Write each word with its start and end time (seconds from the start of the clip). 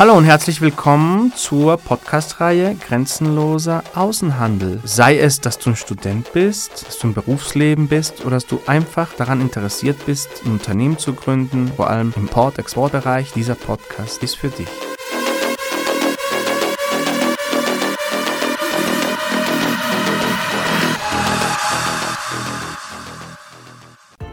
Hallo 0.00 0.16
und 0.16 0.24
herzlich 0.24 0.62
willkommen 0.62 1.30
zur 1.36 1.76
Podcast-Reihe 1.76 2.74
Grenzenloser 2.74 3.84
Außenhandel. 3.94 4.80
Sei 4.82 5.18
es, 5.18 5.42
dass 5.42 5.58
du 5.58 5.68
ein 5.68 5.76
Student 5.76 6.32
bist, 6.32 6.86
dass 6.86 6.98
du 6.98 7.08
im 7.08 7.12
Berufsleben 7.12 7.86
bist 7.86 8.22
oder 8.22 8.36
dass 8.36 8.46
du 8.46 8.62
einfach 8.66 9.12
daran 9.12 9.42
interessiert 9.42 10.06
bist, 10.06 10.30
ein 10.46 10.52
Unternehmen 10.52 10.96
zu 10.96 11.12
gründen, 11.12 11.70
vor 11.76 11.90
allem 11.90 12.14
im 12.16 12.22
Import-Export-Bereich, 12.22 13.32
dieser 13.34 13.56
Podcast 13.56 14.22
ist 14.22 14.36
für 14.36 14.48
dich. 14.48 14.89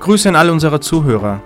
Grüße 0.07 0.29
an 0.29 0.37
alle 0.37 0.53
unsere 0.53 0.79
Zuhörer. 0.79 1.41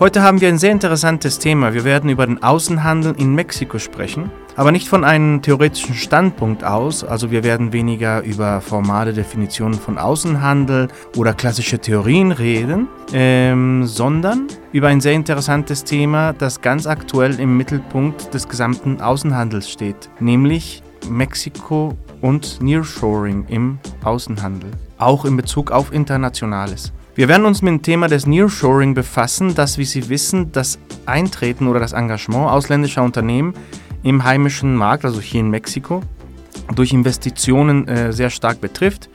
Heute 0.00 0.20
haben 0.20 0.40
wir 0.40 0.48
ein 0.48 0.58
sehr 0.58 0.72
interessantes 0.72 1.38
Thema. 1.38 1.74
Wir 1.74 1.84
werden 1.84 2.10
über 2.10 2.26
den 2.26 2.42
Außenhandel 2.42 3.14
in 3.16 3.36
Mexiko 3.36 3.78
sprechen, 3.78 4.32
aber 4.56 4.72
nicht 4.72 4.88
von 4.88 5.04
einem 5.04 5.42
theoretischen 5.42 5.94
Standpunkt 5.94 6.64
aus. 6.64 7.04
Also 7.04 7.30
wir 7.30 7.44
werden 7.44 7.72
weniger 7.72 8.24
über 8.24 8.62
formale 8.62 9.12
Definitionen 9.12 9.74
von 9.78 9.96
Außenhandel 9.96 10.88
oder 11.16 11.34
klassische 11.34 11.78
Theorien 11.78 12.32
reden, 12.32 12.88
ähm, 13.12 13.86
sondern 13.86 14.48
über 14.72 14.88
ein 14.88 15.00
sehr 15.00 15.12
interessantes 15.12 15.84
Thema, 15.84 16.32
das 16.32 16.60
ganz 16.62 16.88
aktuell 16.88 17.38
im 17.38 17.56
Mittelpunkt 17.56 18.34
des 18.34 18.48
gesamten 18.48 19.00
Außenhandels 19.00 19.70
steht, 19.70 20.10
nämlich 20.18 20.82
Mexiko 21.08 21.96
und 22.20 22.60
Nearshoring 22.60 23.46
im 23.46 23.78
Außenhandel, 24.02 24.72
auch 24.98 25.24
in 25.24 25.36
Bezug 25.36 25.70
auf 25.70 25.92
Internationales. 25.92 26.92
Wir 27.20 27.28
werden 27.28 27.44
uns 27.44 27.60
mit 27.60 27.70
dem 27.70 27.82
Thema 27.82 28.08
des 28.08 28.26
Nearshoring 28.26 28.94
befassen, 28.94 29.54
das, 29.54 29.76
wie 29.76 29.84
Sie 29.84 30.08
wissen, 30.08 30.52
das 30.52 30.78
Eintreten 31.04 31.68
oder 31.68 31.78
das 31.78 31.92
Engagement 31.92 32.48
ausländischer 32.48 33.02
Unternehmen 33.02 33.52
im 34.02 34.24
heimischen 34.24 34.74
Markt, 34.74 35.04
also 35.04 35.20
hier 35.20 35.40
in 35.40 35.50
Mexiko, 35.50 36.00
durch 36.74 36.94
Investitionen 36.94 37.86
äh, 37.88 38.14
sehr 38.14 38.30
stark 38.30 38.62
betrifft. 38.62 39.10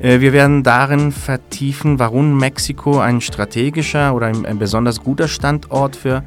Äh, 0.00 0.20
wir 0.20 0.34
werden 0.34 0.62
darin 0.62 1.12
vertiefen, 1.12 1.98
warum 1.98 2.36
Mexiko 2.36 2.98
ein 2.98 3.22
strategischer 3.22 4.14
oder 4.14 4.26
ein, 4.26 4.44
ein 4.44 4.58
besonders 4.58 5.00
guter 5.02 5.26
Standort 5.26 5.96
für 5.96 6.22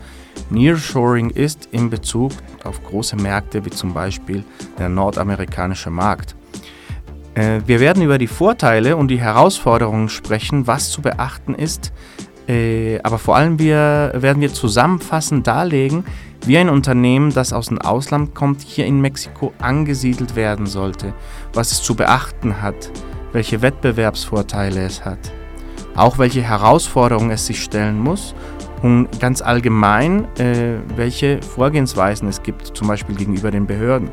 Nearshoring 0.50 1.30
ist 1.30 1.70
in 1.72 1.92
Bezug 1.92 2.32
auf 2.64 2.84
große 2.84 3.18
Märkte 3.18 3.64
wie 3.66 3.70
zum 3.70 3.94
Beispiel 3.94 4.44
der 4.80 4.90
nordamerikanische 4.90 5.92
Markt. 5.92 6.36
Äh, 7.36 7.62
wir 7.66 7.80
werden 7.80 8.04
über 8.04 8.18
die 8.18 8.28
Vorteile 8.28 8.98
und 8.98 9.08
die 9.10 9.20
Herausforderungen 9.20 10.10
sprechen, 10.10 10.68
was 10.68 10.90
zu 10.90 11.02
beachten 11.02 11.56
ist, 11.56 11.92
äh, 12.48 13.00
aber 13.04 13.20
vor 13.20 13.36
allem 13.36 13.60
wir, 13.60 14.12
werden 14.16 14.42
wir 14.42 14.54
zusammenfassend 14.54 15.48
darlegen, 15.48 16.04
wie 16.46 16.58
ein 16.58 16.70
Unternehmen, 16.70 17.34
das 17.34 17.54
aus 17.54 17.68
dem 17.68 17.80
Ausland 17.80 18.36
kommt, 18.36 18.62
hier 18.62 18.86
in 18.86 19.00
Mexiko 19.00 19.54
angesiedelt 19.60 20.36
werden 20.36 20.66
sollte, 20.66 21.14
was 21.54 21.72
es 21.72 21.82
zu 21.82 21.96
beachten 21.96 22.62
hat, 22.62 22.92
welche 23.32 23.62
Wettbewerbsvorteile 23.62 24.84
es 24.84 25.06
hat, 25.06 25.32
auch 25.96 26.18
welche 26.18 26.42
Herausforderungen 26.42 27.32
es 27.32 27.46
sich 27.46 27.64
stellen 27.64 27.98
muss 27.98 28.36
und 28.82 29.08
ganz 29.22 29.42
allgemein, 29.42 30.26
äh, 30.38 30.76
welche 30.98 31.42
Vorgehensweisen 31.42 32.28
es 32.28 32.44
gibt, 32.44 32.76
zum 32.76 32.90
Beispiel 32.90 33.16
gegenüber 33.16 33.50
den 33.50 33.66
Behörden. 33.66 34.12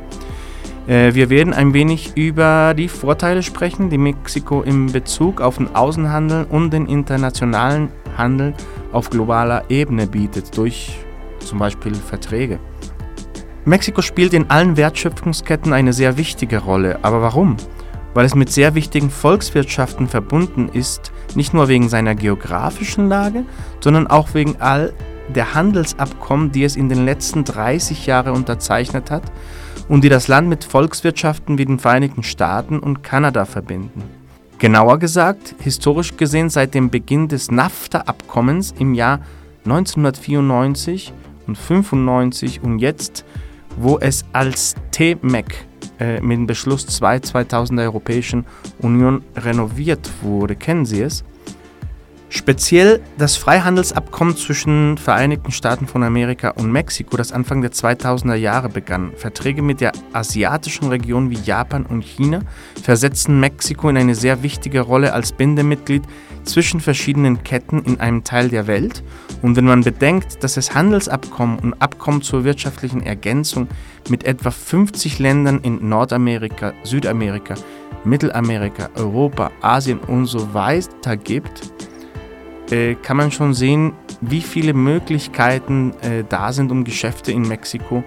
Äh, 0.91 1.14
wir 1.14 1.30
werden 1.30 1.55
ein 1.55 1.72
wenig 1.72 2.16
über 2.16 2.74
die 2.74 2.88
Vorteile 2.88 3.44
sprechen, 3.44 3.91
die 3.91 3.98
Mexiko 3.98 4.62
in 4.62 4.91
Bezug 4.91 5.41
auf 5.41 5.58
den 5.58 5.74
Außenhandel 5.77 6.47
und 6.50 6.72
den 6.72 6.86
internationalen 6.86 7.91
Handel 8.16 8.55
auf 8.91 9.08
globaler 9.08 9.62
Ebene 9.70 10.08
bietet, 10.08 10.56
durch 10.56 10.98
zum 11.38 11.60
Beispiel 11.60 11.94
Verträge. 11.94 12.58
Mexiko 13.64 14.02
spielt 14.02 14.34
in 14.34 14.50
allen 14.50 14.76
Wertschöpfungsketten 14.76 15.72
eine 15.72 15.92
sehr 15.92 16.16
wichtige 16.16 16.59
Rolle. 16.59 16.98
Aber 17.03 17.22
warum? 17.22 17.56
Weil 18.12 18.26
es 18.26 18.34
mit 18.34 18.50
sehr 18.50 18.75
wichtigen 18.75 19.10
Volkswirtschaften 19.10 20.09
verbunden 20.09 20.69
ist, 20.72 21.12
nicht 21.36 21.54
nur 21.54 21.69
wegen 21.69 21.88
seiner 21.88 22.16
geografischen 22.16 23.09
Lage, 23.09 23.44
sondern 23.78 24.09
auch 24.09 24.34
wegen 24.34 24.56
all 24.59 24.92
der 25.32 25.54
Handelsabkommen, 25.54 26.50
die 26.50 26.65
es 26.65 26.75
in 26.75 26.88
den 26.88 27.04
letzten 27.04 27.44
30 27.44 28.06
Jahren 28.06 28.34
unterzeichnet 28.34 29.12
hat 29.12 29.22
und 29.91 30.05
die 30.05 30.09
das 30.09 30.28
Land 30.28 30.49
mit 30.49 30.62
Volkswirtschaften 30.62 31.59
wie 31.59 31.65
den 31.65 31.81
Vereinigten 31.81 32.23
Staaten 32.23 32.78
und 32.78 33.03
Kanada 33.03 33.45
verbinden. 33.45 34.05
Genauer 34.61 35.01
gesagt, 35.01 35.56
historisch 35.59 36.17
gesehen 36.17 36.49
seit 36.49 36.75
dem 36.75 36.91
Beginn 36.91 37.27
des 37.27 37.51
NAFTA-Abkommens 37.51 38.73
im 38.78 38.95
Jahr 38.95 39.19
1994 39.65 41.12
und 41.49 41.59
95 41.59 42.62
und 42.62 42.78
jetzt, 42.78 43.25
wo 43.78 43.99
es 43.99 44.25
als 44.33 44.77
TMEC 44.93 45.67
äh, 45.99 46.21
mit 46.21 46.39
dem 46.39 46.47
Beschluss 46.47 46.87
2 46.87 47.19
2000 47.19 47.81
der 47.81 47.87
Europäischen 47.87 48.47
Union 48.78 49.25
renoviert 49.37 50.09
wurde. 50.22 50.55
Kennen 50.55 50.87
Sie 50.87 51.03
es? 51.03 51.25
Speziell 52.32 53.00
das 53.18 53.36
Freihandelsabkommen 53.36 54.36
zwischen 54.36 54.96
Vereinigten 54.98 55.50
Staaten 55.50 55.88
von 55.88 56.04
Amerika 56.04 56.50
und 56.50 56.70
Mexiko, 56.70 57.16
das 57.16 57.32
Anfang 57.32 57.60
der 57.60 57.72
2000er 57.72 58.36
Jahre 58.36 58.68
begann. 58.68 59.10
Verträge 59.16 59.62
mit 59.62 59.80
der 59.80 59.91
asiatischen 60.12 60.88
Region 60.88 61.30
wie 61.30 61.38
Japan 61.44 61.84
und 61.84 62.04
China 62.04 62.38
versetzten 62.80 63.41
Mexiko 63.41 63.88
in 63.88 63.96
eine 63.96 64.14
sehr 64.14 64.44
wichtige 64.44 64.82
Rolle 64.82 65.12
als 65.12 65.32
Bindemitglied 65.32 66.04
zwischen 66.44 66.78
verschiedenen 66.78 67.42
Ketten 67.42 67.82
in 67.82 67.98
einem 67.98 68.22
Teil 68.22 68.48
der 68.48 68.68
Welt. 68.68 69.02
Und 69.42 69.56
wenn 69.56 69.64
man 69.64 69.82
bedenkt, 69.82 70.44
dass 70.44 70.56
es 70.56 70.72
Handelsabkommen 70.72 71.58
und 71.58 71.82
Abkommen 71.82 72.22
zur 72.22 72.44
wirtschaftlichen 72.44 73.02
Ergänzung 73.02 73.66
mit 74.08 74.22
etwa 74.22 74.52
50 74.52 75.18
Ländern 75.18 75.58
in 75.62 75.88
Nordamerika, 75.88 76.74
Südamerika, 76.84 77.54
Mittelamerika, 78.04 78.88
Europa, 78.94 79.50
Asien 79.60 79.98
und 79.98 80.26
so 80.26 80.54
weiter 80.54 81.16
gibt, 81.16 81.72
äh, 82.70 82.94
kann 82.94 83.16
man 83.16 83.31
schon 83.31 83.54
sehen, 83.54 83.92
wie 84.20 84.41
viele 84.41 84.75
Möglichkeiten 84.75 85.92
äh, 86.03 86.25
da 86.28 86.53
sind, 86.53 86.70
um 86.70 86.84
Geschäfte 86.84 87.32
in 87.32 87.42
Mexiko 87.42 88.04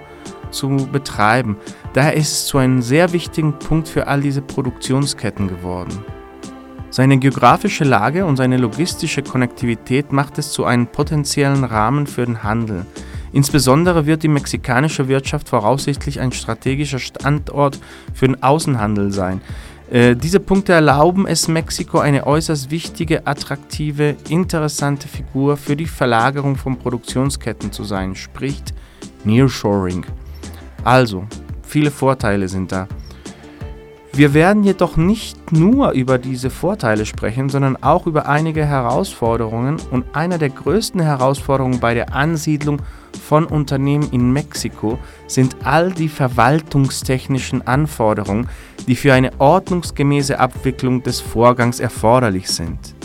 zu 0.52 0.88
betreiben. 0.92 1.58
Daher 1.94 2.14
ist 2.14 2.32
es 2.32 2.46
zu 2.46 2.58
einem 2.58 2.82
sehr 2.82 3.12
wichtigen 3.14 3.58
Punkt 3.60 3.88
für 3.88 4.08
all 4.08 4.22
diese 4.22 4.42
Produktionsketten 4.42 5.48
geworden. 5.48 6.04
Seine 6.90 7.18
geografische 7.18 7.84
Lage 7.84 8.24
und 8.24 8.38
seine 8.38 8.58
logistische 8.58 9.24
Konnektivität 9.24 10.12
macht 10.12 10.38
es 10.38 10.52
zu 10.52 10.64
einem 10.64 10.86
potenziellen 10.86 11.64
Rahmen 11.64 12.06
für 12.06 12.24
den 12.24 12.44
Handel. 12.44 12.86
Insbesondere 13.32 14.06
wird 14.06 14.22
die 14.22 14.28
mexikanische 14.28 15.08
Wirtschaft 15.08 15.50
voraussichtlich 15.50 16.20
ein 16.20 16.32
strategischer 16.32 17.00
Standort 17.00 17.80
für 18.14 18.28
den 18.28 18.44
Außenhandel 18.44 19.12
sein. 19.12 19.42
Äh, 19.94 20.16
diese 20.16 20.40
Punkte 20.40 20.74
erlauben 20.74 21.28
es 21.28 21.48
Mexiko 21.48 22.00
eine 22.00 22.26
äußerst 22.26 22.72
wichtige, 22.72 23.28
attraktive, 23.28 24.16
interessante 24.28 25.08
Figur 25.08 25.56
für 25.56 25.76
die 25.76 25.86
Verlagerung 25.86 26.56
von 26.56 26.80
Produktionsketten 26.80 27.72
zu 27.72 27.84
sein, 27.84 28.16
sprich 28.16 28.64
Nearshoring. 29.24 30.04
Also, 30.84 31.26
viele 31.62 31.92
Vorteile 31.92 32.48
sind 32.48 32.72
da. 32.72 32.88
Wir 34.14 34.34
werden 34.34 34.64
jedoch 34.64 34.98
nicht 34.98 35.52
nur 35.52 35.92
über 35.92 36.18
diese 36.18 36.50
Vorteile 36.50 37.06
sprechen, 37.06 37.50
sondern 37.50 37.78
auch 37.84 38.08
über 38.08 38.28
einige 38.28 38.66
Herausforderungen 38.66 39.78
und 39.92 40.06
eine 40.14 40.40
der 40.40 40.50
größten 40.50 41.02
Herausforderungen 41.02 41.80
bei 41.80 41.94
der 41.94 42.16
Ansiedlung 42.16 42.82
von 43.18 43.46
Unternehmen 43.46 44.10
in 44.12 44.32
Mexiko 44.32 45.00
sind 45.28 45.56
all 45.64 45.92
die 45.92 46.10
verwaltungstechnischen 46.10 47.66
Anforderungen, 47.66 48.50
die 48.88 48.96
für 48.96 49.14
eine 49.14 49.32
ordnungsgemäße 49.40 50.40
Abwicklung 50.40 51.04
des 51.04 51.20
Vorgangs 51.20 51.80
erforderlich 51.80 52.50
sind. 52.50 52.96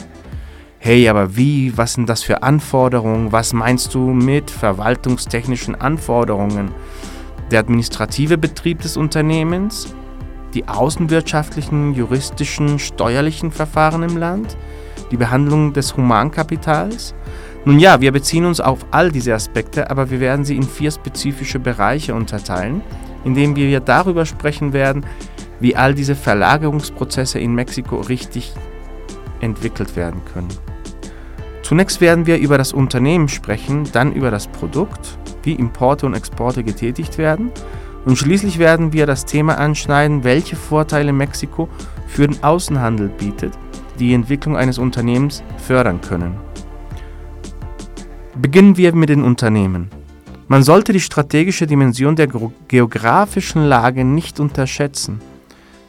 Hey, 0.81 1.09
aber 1.09 1.37
wie, 1.37 1.77
was 1.77 1.95
sind 1.95 2.09
das 2.09 2.23
für 2.23 2.43
Anforderungen? 2.43 3.33
Was 3.33 3.53
meinst 3.53 3.95
du 3.95 4.13
mit 4.13 4.51
verwaltungstechnischen 4.51 5.75
Anforderungen? 5.75 6.71
Der 7.51 7.61
administrative 7.61 8.39
Betrieb 8.39 8.81
des 8.83 8.97
Unternehmens, 8.97 9.95
die 10.55 10.69
außenwirtschaftlichen, 10.69 11.95
juristischen, 11.95 12.79
steuerlichen 12.79 13.51
Verfahren 13.51 14.03
im 14.03 14.17
Land, 14.17 14.57
die 15.11 15.17
Behandlung 15.17 15.73
des 15.73 15.97
Humankapitals, 15.97 17.15
nun 17.65 17.79
ja, 17.79 18.01
wir 18.01 18.13
beziehen 18.13 18.45
uns 18.45 18.61
auf 18.61 18.87
all 18.91 19.11
diese 19.11 19.35
Aspekte, 19.35 19.91
aber 19.91 20.11
wir 20.11 20.21
werden 20.21 20.45
sie 20.45 20.57
in 20.57 20.63
vier 20.63 20.91
spezifische 20.91 21.59
Bereiche 21.59 22.15
unterteilen, 22.15 22.81
indem 23.25 23.57
wir 23.57 23.81
darüber 23.81 24.25
sprechen 24.25 24.73
werden, 24.73 25.05
wie 25.61 25.77
all 25.77 25.95
diese 25.95 26.15
Verlagerungsprozesse 26.15 27.39
in 27.39 27.55
Mexiko 27.55 27.97
richtig 28.01 28.53
entwickelt 29.41 29.97
werden 29.97 30.21
können. 30.33 30.49
Zunächst 31.63 32.01
werden 32.01 32.27
wir 32.27 32.39
über 32.39 32.57
das 32.57 32.73
Unternehmen 32.73 33.29
sprechen, 33.29 33.85
dann 33.93 34.13
über 34.13 34.31
das 34.31 34.47
Produkt, 34.47 35.19
wie 35.43 35.53
Importe 35.53 36.07
und 36.07 36.15
Exporte 36.15 36.65
getätigt 36.65 37.19
werden 37.19 37.51
und 38.05 38.17
schließlich 38.17 38.59
werden 38.59 38.93
wir 38.95 39.05
das 39.05 39.27
Thema 39.27 39.59
anschneiden, 39.59 40.25
welche 40.25 40.57
Vorteile 40.57 41.13
Mexiko 41.13 41.69
für 42.07 42.27
den 42.27 42.43
Außenhandel 42.43 43.09
bietet, 43.09 43.53
die 43.99 44.15
Entwicklung 44.15 44.57
eines 44.57 44.79
Unternehmens 44.79 45.43
fördern 45.59 46.01
können. 46.01 46.48
Beginnen 48.41 48.77
wir 48.77 48.95
mit 48.95 49.09
den 49.09 49.25
Unternehmen. 49.25 49.91
Man 50.47 50.63
sollte 50.63 50.93
die 50.93 51.01
strategische 51.01 51.67
Dimension 51.67 52.15
der 52.15 52.29
geografischen 52.69 53.65
Lage 53.65 54.05
nicht 54.05 54.39
unterschätzen. 54.39 55.21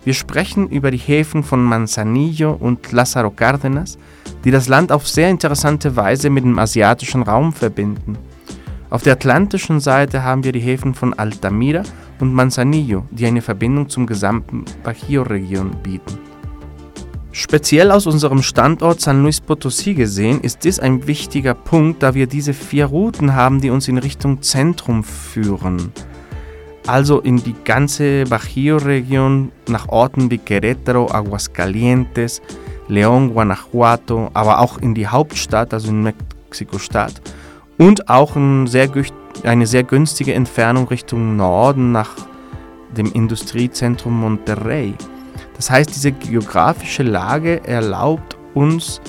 Wir 0.04 0.16
sprechen 0.16 0.68
über 0.68 0.90
die 0.90 0.98
Häfen 0.98 1.44
von 1.44 1.64
Manzanillo 1.64 2.52
und 2.54 2.88
Lázaro 2.92 3.30
Cárdenas, 3.30 4.00
die 4.44 4.50
das 4.50 4.68
Land 4.68 4.92
auf 4.92 5.08
sehr 5.08 5.30
interessante 5.30 5.96
Weise 5.96 6.32
mit 6.32 6.44
dem 6.44 6.58
asiatischen 6.58 7.22
Raum 7.22 7.54
verbinden. 7.54 8.18
Auf 8.90 9.04
der 9.04 9.14
atlantischen 9.14 9.80
Seite 9.80 10.24
haben 10.24 10.44
wir 10.44 10.52
die 10.52 10.60
Häfen 10.60 10.96
von 10.96 11.14
Altamira 11.14 11.84
und 12.20 12.34
Manzanillo, 12.34 13.06
die 13.12 13.28
eine 13.28 13.44
Verbindung 13.44 13.90
zum 13.90 14.08
gesamten 14.08 14.66
Bajío-Region 14.84 15.70
bieten. 15.84 16.18
Speziell 17.32 17.92
aus 17.92 18.08
unserem 18.08 18.42
Standort 18.42 19.02
San 19.02 19.22
Luis 19.22 19.40
Potosí 19.40 19.94
gesehen 19.94 20.42
ist 20.42 20.64
dies 20.64 20.80
ein 20.80 21.06
wichtiger 21.06 21.54
Punkt, 21.54 22.02
da 22.02 22.14
wir 22.16 22.26
diese 22.26 22.54
vier 22.54 22.88
Routen 22.88 23.36
haben, 23.36 23.62
die 23.62 23.70
uns 23.70 23.88
in 23.88 24.00
Richtung 24.00 24.42
Zentrum 24.42 25.04
führen. 25.04 25.92
Also 26.88 27.20
in 27.20 27.38
die 27.38 27.56
ganze 27.64 28.24
Bajío-Region 28.24 29.52
nach 29.68 29.90
Orten 29.90 30.32
wie 30.32 30.40
Querétaro, 30.40 31.14
Aguascalientes, 31.14 32.42
León, 32.88 33.30
Guanajuato, 33.34 34.32
aber 34.34 34.60
auch 34.60 34.80
in 34.80 34.96
die 34.96 35.08
Hauptstadt, 35.08 35.72
also 35.72 35.90
in 35.90 36.02
Mexiko-Stadt 36.02 37.22
und 37.80 38.10
auch 38.10 38.36
ein 38.36 38.68
sehr, 38.68 38.90
eine 39.44 39.66
sehr 39.66 39.84
günstige 39.84 40.34
Entfernung 40.34 40.88
Richtung 40.90 41.38
Norden 41.38 41.92
nach 41.92 42.12
dem 42.96 43.12
Industriezentrum 43.12 44.20
Monterrey. 44.20 44.94
Das 45.60 45.70
heißt, 45.70 45.94
diese 45.94 46.12
geografische 46.14 47.04
Lage 47.04 47.62
erlaubt 47.68 48.38
uns, 48.54 49.02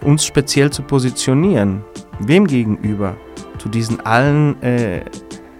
uns 0.00 0.26
speziell 0.26 0.70
zu 0.70 0.82
positionieren. 0.82 1.84
Wem 2.18 2.44
gegenüber? 2.44 3.16
Zu 3.58 3.68
diesen 3.68 4.00
allen 4.00 4.60
äh, 4.64 5.04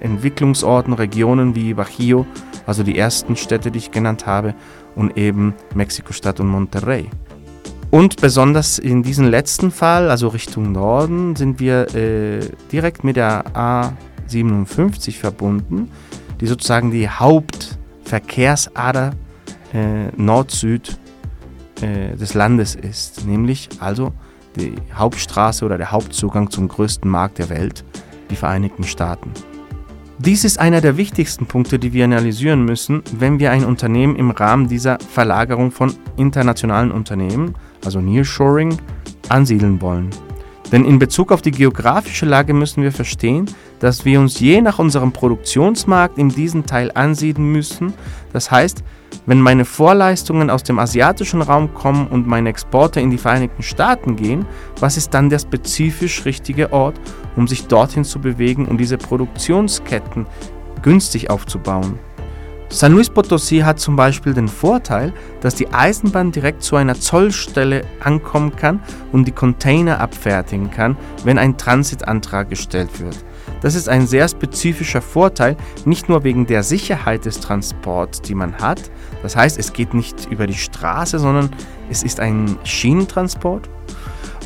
Entwicklungsorten, 0.00 0.94
Regionen 0.94 1.54
wie 1.54 1.74
Bajío, 1.74 2.26
also 2.66 2.82
die 2.82 2.98
ersten 2.98 3.36
Städte, 3.36 3.70
die 3.70 3.78
ich 3.78 3.92
genannt 3.92 4.26
habe, 4.26 4.56
und 4.96 5.16
eben 5.16 5.54
Mexiko-Stadt 5.76 6.40
und 6.40 6.48
Monterrey. 6.48 7.08
Und 7.92 8.20
besonders 8.20 8.80
in 8.80 9.04
diesem 9.04 9.26
letzten 9.26 9.70
Fall, 9.70 10.10
also 10.10 10.26
Richtung 10.26 10.72
Norden, 10.72 11.36
sind 11.36 11.60
wir 11.60 11.94
äh, 11.94 12.40
direkt 12.72 13.04
mit 13.04 13.14
der 13.14 13.44
A57 14.28 15.12
verbunden, 15.12 15.88
die 16.40 16.48
sozusagen 16.48 16.90
die 16.90 17.08
Hauptverkehrsader 17.08 19.12
äh, 19.72 20.08
Nord-Süd 20.16 20.98
äh, 21.80 22.16
des 22.16 22.34
Landes 22.34 22.74
ist, 22.74 23.26
nämlich 23.26 23.68
also 23.80 24.12
die 24.56 24.74
Hauptstraße 24.94 25.64
oder 25.64 25.78
der 25.78 25.92
Hauptzugang 25.92 26.50
zum 26.50 26.68
größten 26.68 27.10
Markt 27.10 27.38
der 27.38 27.48
Welt, 27.48 27.84
die 28.30 28.36
Vereinigten 28.36 28.84
Staaten. 28.84 29.30
Dies 30.18 30.44
ist 30.44 30.60
einer 30.60 30.80
der 30.80 30.96
wichtigsten 30.96 31.46
Punkte, 31.46 31.78
die 31.78 31.92
wir 31.92 32.04
analysieren 32.04 32.64
müssen, 32.64 33.02
wenn 33.18 33.40
wir 33.40 33.50
ein 33.50 33.64
Unternehmen 33.64 34.14
im 34.14 34.30
Rahmen 34.30 34.68
dieser 34.68 34.98
Verlagerung 35.00 35.72
von 35.72 35.94
internationalen 36.16 36.92
Unternehmen, 36.92 37.54
also 37.84 38.00
Nearshoring, 38.00 38.76
ansiedeln 39.28 39.80
wollen. 39.80 40.10
Denn 40.70 40.84
in 40.84 40.98
Bezug 40.98 41.32
auf 41.32 41.42
die 41.42 41.50
geografische 41.50 42.24
Lage 42.24 42.54
müssen 42.54 42.82
wir 42.82 42.92
verstehen, 42.92 43.46
dass 43.80 44.04
wir 44.04 44.20
uns 44.20 44.38
je 44.38 44.60
nach 44.60 44.78
unserem 44.78 45.12
Produktionsmarkt 45.12 46.18
in 46.18 46.28
diesem 46.28 46.66
Teil 46.66 46.92
ansiedeln 46.94 47.50
müssen. 47.50 47.92
Das 48.32 48.50
heißt, 48.50 48.84
wenn 49.26 49.40
meine 49.40 49.64
Vorleistungen 49.64 50.50
aus 50.50 50.62
dem 50.62 50.78
asiatischen 50.78 51.42
Raum 51.42 51.74
kommen 51.74 52.06
und 52.06 52.26
meine 52.26 52.48
Exporte 52.48 53.00
in 53.00 53.10
die 53.10 53.18
Vereinigten 53.18 53.62
Staaten 53.62 54.16
gehen, 54.16 54.46
was 54.80 54.96
ist 54.96 55.14
dann 55.14 55.30
der 55.30 55.38
spezifisch 55.38 56.24
richtige 56.24 56.72
Ort, 56.72 57.00
um 57.36 57.46
sich 57.46 57.66
dorthin 57.66 58.04
zu 58.04 58.20
bewegen 58.20 58.66
und 58.66 58.78
diese 58.78 58.98
Produktionsketten 58.98 60.26
günstig 60.82 61.30
aufzubauen? 61.30 61.98
San 62.72 62.92
Luis 62.92 63.10
Potosí 63.10 63.64
hat 63.64 63.78
zum 63.78 63.96
Beispiel 63.96 64.32
den 64.32 64.48
Vorteil, 64.48 65.12
dass 65.42 65.54
die 65.54 65.68
Eisenbahn 65.74 66.32
direkt 66.32 66.62
zu 66.62 66.76
einer 66.76 66.94
Zollstelle 66.94 67.82
ankommen 68.00 68.56
kann 68.56 68.80
und 69.12 69.28
die 69.28 69.32
Container 69.32 70.00
abfertigen 70.00 70.70
kann, 70.70 70.96
wenn 71.22 71.36
ein 71.36 71.58
Transitantrag 71.58 72.48
gestellt 72.48 72.98
wird. 72.98 73.22
Das 73.62 73.76
ist 73.76 73.88
ein 73.88 74.06
sehr 74.06 74.28
spezifischer 74.28 75.00
Vorteil, 75.00 75.56
nicht 75.84 76.08
nur 76.08 76.24
wegen 76.24 76.46
der 76.46 76.62
Sicherheit 76.62 77.24
des 77.24 77.40
Transports, 77.40 78.20
die 78.20 78.34
man 78.34 78.54
hat. 78.58 78.90
Das 79.22 79.36
heißt, 79.36 79.58
es 79.58 79.72
geht 79.72 79.94
nicht 79.94 80.26
über 80.30 80.46
die 80.46 80.54
Straße, 80.54 81.18
sondern 81.18 81.50
es 81.88 82.02
ist 82.02 82.20
ein 82.20 82.58
Schienentransport. 82.64 83.70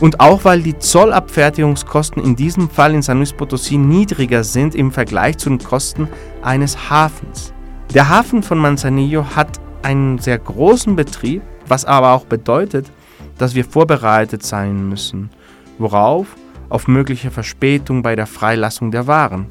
Und 0.00 0.20
auch 0.20 0.44
weil 0.44 0.60
die 0.60 0.78
Zollabfertigungskosten 0.78 2.22
in 2.22 2.36
diesem 2.36 2.68
Fall 2.68 2.94
in 2.94 3.00
San 3.00 3.16
Luis 3.16 3.32
Potosí 3.32 3.78
niedriger 3.78 4.44
sind 4.44 4.74
im 4.74 4.92
Vergleich 4.92 5.38
zu 5.38 5.48
den 5.48 5.58
Kosten 5.58 6.08
eines 6.42 6.90
Hafens. 6.90 7.54
Der 7.94 8.10
Hafen 8.10 8.42
von 8.42 8.58
Manzanillo 8.58 9.24
hat 9.34 9.58
einen 9.82 10.18
sehr 10.18 10.38
großen 10.38 10.96
Betrieb, 10.96 11.42
was 11.66 11.86
aber 11.86 12.12
auch 12.12 12.26
bedeutet, 12.26 12.90
dass 13.38 13.54
wir 13.54 13.64
vorbereitet 13.64 14.42
sein 14.42 14.88
müssen. 14.88 15.30
Worauf? 15.78 16.26
Auf 16.68 16.88
mögliche 16.88 17.30
Verspätung 17.30 18.02
bei 18.02 18.16
der 18.16 18.26
Freilassung 18.26 18.90
der 18.90 19.06
Waren. 19.06 19.46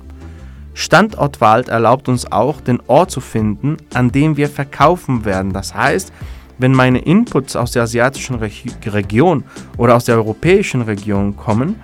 Standortwahl 0.74 1.64
erlaubt 1.70 2.10
uns 2.10 2.32
auch, 2.32 2.60
den 2.60 2.82
Ort 2.88 3.10
zu 3.10 3.22
finden, 3.22 3.78
an 3.94 4.12
dem 4.12 4.36
wir 4.36 4.50
verkaufen 4.50 5.24
werden. 5.24 5.54
Das 5.54 5.74
heißt, 5.74 6.12
wenn 6.58 6.74
meine 6.74 7.00
Inputs 7.00 7.56
aus 7.56 7.72
der 7.72 7.84
asiatischen 7.84 8.36
Region 8.36 9.44
oder 9.78 9.96
aus 9.96 10.06
der 10.06 10.16
europäischen 10.16 10.82
Region 10.82 11.36
kommen, 11.38 11.76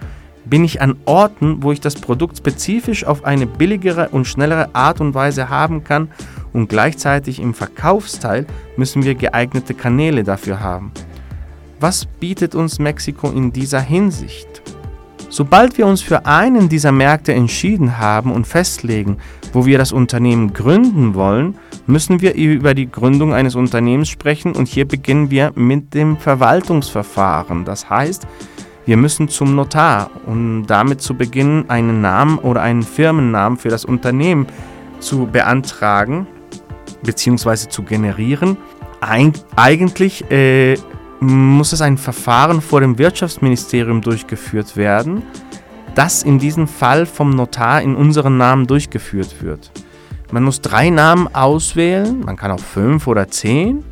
bin 0.46 0.64
ich 0.64 0.82
an 0.82 0.96
Orten, 1.06 1.64
wo 1.64 1.72
ich 1.72 1.80
das 1.80 1.96
Produkt 1.96 2.38
spezifisch 2.38 3.06
auf 3.06 3.24
eine 3.26 3.48
billigere 3.48 4.10
und 4.10 4.26
schnellere 4.26 4.74
Art 4.74 5.00
und 5.00 5.14
Weise 5.14 5.50
haben 5.50 5.84
kann 5.84 6.10
und 6.52 6.68
gleichzeitig 6.68 7.40
im 7.40 7.54
Verkaufsteil 7.54 8.46
müssen 8.76 9.04
wir 9.04 9.16
geeignete 9.16 9.74
Kanäle 9.74 10.24
dafür 10.24 10.60
haben. 10.60 10.92
Was 11.80 12.06
bietet 12.06 12.56
uns 12.56 12.80
Mexiko 12.80 13.30
in 13.30 13.54
dieser 13.54 13.82
Hinsicht? 13.82 14.62
Sobald 15.32 15.78
wir 15.78 15.88
uns 15.88 16.02
für 16.02 16.26
einen 16.26 16.68
dieser 16.68 16.92
Märkte 16.92 17.34
entschieden 17.34 17.98
haben 17.98 18.34
und 18.34 18.46
festlegen, 18.46 19.16
wo 19.54 19.66
wir 19.66 19.78
das 19.78 19.94
Unternehmen 19.94 20.52
gründen 20.52 21.16
wollen, 21.16 21.58
müssen 21.88 22.20
wir 22.20 22.36
über 22.36 22.74
die 22.74 22.92
Gründung 22.92 23.34
eines 23.34 23.56
Unternehmens 23.56 24.10
sprechen 24.10 24.54
und 24.54 24.68
hier 24.68 24.86
beginnen 24.86 25.32
wir 25.32 25.54
mit 25.56 25.94
dem 25.94 26.18
Verwaltungsverfahren. 26.18 27.64
Das 27.64 27.90
heißt, 27.90 28.28
wir 28.86 28.98
müssen 28.98 29.30
zum 29.30 29.56
Notar, 29.56 30.12
um 30.26 30.68
damit 30.68 31.02
zu 31.02 31.14
beginnen, 31.14 31.70
einen 31.70 32.02
Namen 32.02 32.38
oder 32.38 32.62
einen 32.62 32.84
Firmennamen 32.84 33.58
für 33.58 33.70
das 33.70 33.86
Unternehmen 33.86 34.48
zu 35.00 35.28
beantragen 35.28 36.28
bzw. 37.04 37.70
zu 37.70 37.84
generieren. 37.84 38.58
Eig 39.00 39.36
eigentlich 39.56 40.30
äh, 40.30 40.76
muss 41.22 41.72
es 41.72 41.82
ein 41.82 41.98
Verfahren 41.98 42.62
vor 42.62 42.82
dem 42.82 42.98
Wirtschaftsministerium 42.98 44.02
durchgeführt 44.02 44.76
werden, 44.76 45.22
das 45.94 46.24
in 46.24 46.40
diesem 46.40 46.68
Fall 46.68 47.06
vom 47.06 47.30
Notar 47.30 47.82
in 47.82 47.96
unseren 47.96 48.38
Namen 48.38 48.66
durchgeführt 48.66 49.42
wird. 49.42 49.72
Man 50.32 50.44
muss 50.44 50.62
drei 50.62 50.90
Namen 50.90 51.34
auswählen, 51.34 52.22
man 52.22 52.38
kann 52.38 52.52
auch 52.52 52.60
fünf 52.60 53.06
oder 53.06 53.28
zehn. 53.28 53.84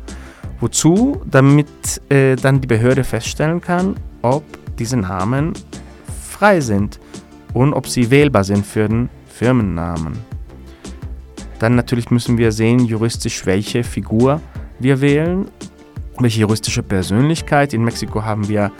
Wozu? 0.58 1.22
Damit 1.24 1.68
äh, 2.10 2.36
dann 2.36 2.60
die 2.60 2.66
Behörde 2.66 3.04
feststellen 3.04 3.60
kann, 3.60 3.96
ob 4.22 4.42
diese 4.78 4.96
Namen 4.96 5.52
frei 6.30 6.60
sind 6.60 6.98
und 7.54 7.72
ob 7.72 7.86
sie 7.86 8.10
wählbar 8.10 8.44
sind 8.44 8.66
für 8.66 8.88
den 8.88 9.08
Firmennamen. 9.28 10.18
Dann 11.60 11.76
natürlich 11.76 12.10
müssen 12.10 12.38
wir 12.38 12.52
sehen, 12.52 12.80
juristisch 12.80 13.46
welche 13.46 13.84
Figur 13.84 14.40
wir 14.78 15.00
wählen 15.00 15.46
welche 16.22 16.40
juristische 16.40 16.82
Persönlichkeit. 16.82 17.72
In 17.74 17.84
Mexiko 17.84 18.22
haben 18.22 18.48
wir 18.48 18.70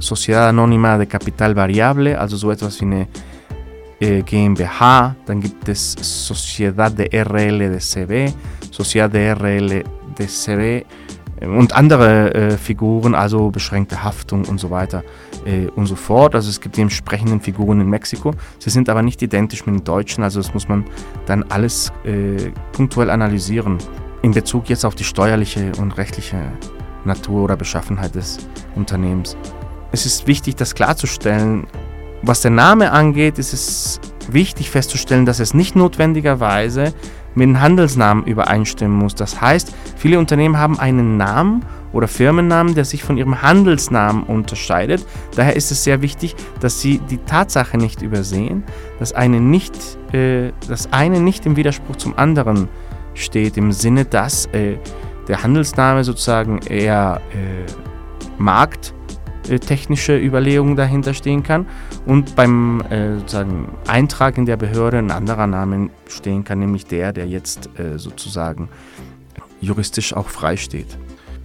Sociedad 0.00 0.48
Anónima 0.48 0.96
de 0.98 1.06
Capital 1.06 1.54
Variable, 1.54 2.18
also 2.18 2.36
so 2.36 2.50
etwas 2.50 2.80
wie 2.80 2.84
eine 2.84 3.08
äh, 4.00 4.22
GmbH. 4.22 5.16
Dann 5.26 5.40
gibt 5.40 5.68
es 5.68 5.92
Sociedad 6.00 6.96
de 6.96 7.08
RL 7.12 7.58
de 7.58 7.78
CB, 7.78 8.32
Sociedad 8.70 9.12
de 9.12 9.32
RL 9.32 9.84
de 10.18 10.26
CB 10.26 10.84
äh, 11.40 11.46
und 11.46 11.72
andere 11.74 12.34
äh, 12.34 12.50
Figuren, 12.56 13.14
also 13.14 13.50
beschränkte 13.50 14.02
Haftung 14.02 14.44
und 14.44 14.58
so 14.60 14.70
weiter 14.70 15.02
äh, 15.44 15.66
und 15.74 15.86
so 15.86 15.96
fort. 15.96 16.34
Also 16.34 16.50
es 16.50 16.60
gibt 16.60 16.76
die 16.76 16.82
entsprechenden 16.82 17.40
Figuren 17.40 17.80
in 17.80 17.88
Mexiko. 17.88 18.32
Sie 18.58 18.70
sind 18.70 18.88
aber 18.88 19.02
nicht 19.02 19.20
identisch 19.22 19.66
mit 19.66 19.74
den 19.74 19.84
deutschen, 19.84 20.22
also 20.22 20.40
das 20.40 20.54
muss 20.54 20.68
man 20.68 20.84
dann 21.26 21.42
alles 21.44 21.92
äh, 22.04 22.50
punktuell 22.72 23.10
analysieren 23.10 23.78
in 24.22 24.32
Bezug 24.32 24.68
jetzt 24.68 24.84
auf 24.84 24.94
die 24.94 25.04
steuerliche 25.04 25.72
und 25.78 25.96
rechtliche 25.96 26.52
Natur 27.04 27.44
oder 27.44 27.56
Beschaffenheit 27.56 28.14
des 28.14 28.38
Unternehmens. 28.74 29.36
Es 29.92 30.06
ist 30.06 30.26
wichtig, 30.26 30.56
das 30.56 30.74
klarzustellen. 30.74 31.66
Was 32.22 32.40
der 32.42 32.50
Name 32.50 32.92
angeht, 32.92 33.38
ist 33.38 33.52
es 33.52 34.00
wichtig 34.30 34.70
festzustellen, 34.70 35.24
dass 35.24 35.40
es 35.40 35.54
nicht 35.54 35.76
notwendigerweise 35.76 36.92
mit 37.34 37.44
dem 37.44 37.60
Handelsnamen 37.60 38.24
übereinstimmen 38.24 38.98
muss. 38.98 39.14
Das 39.14 39.40
heißt, 39.40 39.72
viele 39.96 40.18
Unternehmen 40.18 40.58
haben 40.58 40.78
einen 40.78 41.16
Namen 41.16 41.64
oder 41.92 42.08
Firmennamen, 42.08 42.74
der 42.74 42.84
sich 42.84 43.02
von 43.02 43.16
ihrem 43.16 43.40
Handelsnamen 43.40 44.24
unterscheidet. 44.24 45.06
Daher 45.36 45.56
ist 45.56 45.70
es 45.70 45.84
sehr 45.84 46.02
wichtig, 46.02 46.34
dass 46.60 46.80
Sie 46.80 46.98
die 46.98 47.18
Tatsache 47.18 47.78
nicht 47.78 48.02
übersehen, 48.02 48.64
dass 48.98 49.12
eine 49.12 49.40
nicht, 49.40 49.74
äh, 50.12 50.52
das 50.68 50.92
eine 50.92 51.20
nicht 51.20 51.46
im 51.46 51.56
Widerspruch 51.56 51.96
zum 51.96 52.18
anderen 52.18 52.64
steht, 52.64 52.87
im 53.56 53.72
Sinne, 53.72 54.04
dass 54.04 54.46
äh, 54.46 54.76
der 55.28 55.42
Handelsname 55.42 56.04
sozusagen 56.04 56.58
eher 56.58 57.20
äh, 57.32 57.70
markttechnische 58.38 60.18
Überlegungen 60.18 60.76
dahinter 60.76 61.14
stehen 61.14 61.42
kann 61.42 61.66
und 62.06 62.34
beim 62.34 62.80
äh, 62.90 63.18
sozusagen 63.18 63.68
Eintrag 63.86 64.38
in 64.38 64.46
der 64.46 64.56
Behörde 64.56 64.98
ein 64.98 65.10
anderer 65.10 65.46
Name 65.46 65.90
stehen 66.08 66.44
kann, 66.44 66.60
nämlich 66.60 66.86
der, 66.86 67.12
der 67.12 67.26
jetzt 67.26 67.68
äh, 67.78 67.98
sozusagen 67.98 68.68
juristisch 69.60 70.14
auch 70.14 70.28
frei 70.28 70.56
steht. 70.56 70.96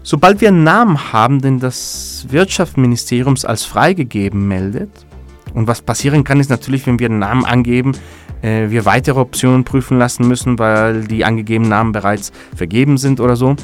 Sobald 0.04 0.42
wir 0.42 0.50
einen 0.50 0.64
Namen 0.64 1.14
haben, 1.14 1.42
den 1.42 1.60
das 1.60 2.26
Wirtschaftsministerium 2.30 3.36
als 3.44 3.64
freigegeben 3.64 4.48
meldet, 4.48 5.06
und 5.54 5.68
was 5.68 5.82
passieren 5.82 6.24
kann, 6.24 6.40
ist 6.40 6.50
natürlich, 6.50 6.86
wenn 6.88 7.00
wir 7.00 7.08
einen 7.08 7.20
Namen 7.20 7.46
angeben, 7.46 7.94
äh, 8.42 8.70
wir 8.70 8.86
weitere 8.86 9.20
Optionen 9.20 9.64
prüfen 9.64 9.98
lassen 9.98 10.28
müssen, 10.28 10.60
weil 10.60 11.06
die 11.06 11.26
angegebenen 11.26 11.70
Namen 11.70 11.92
bereits 11.92 12.32
vergeben 12.56 12.98
sind 12.98 13.20
oder 13.20 13.36
so. 13.36 13.56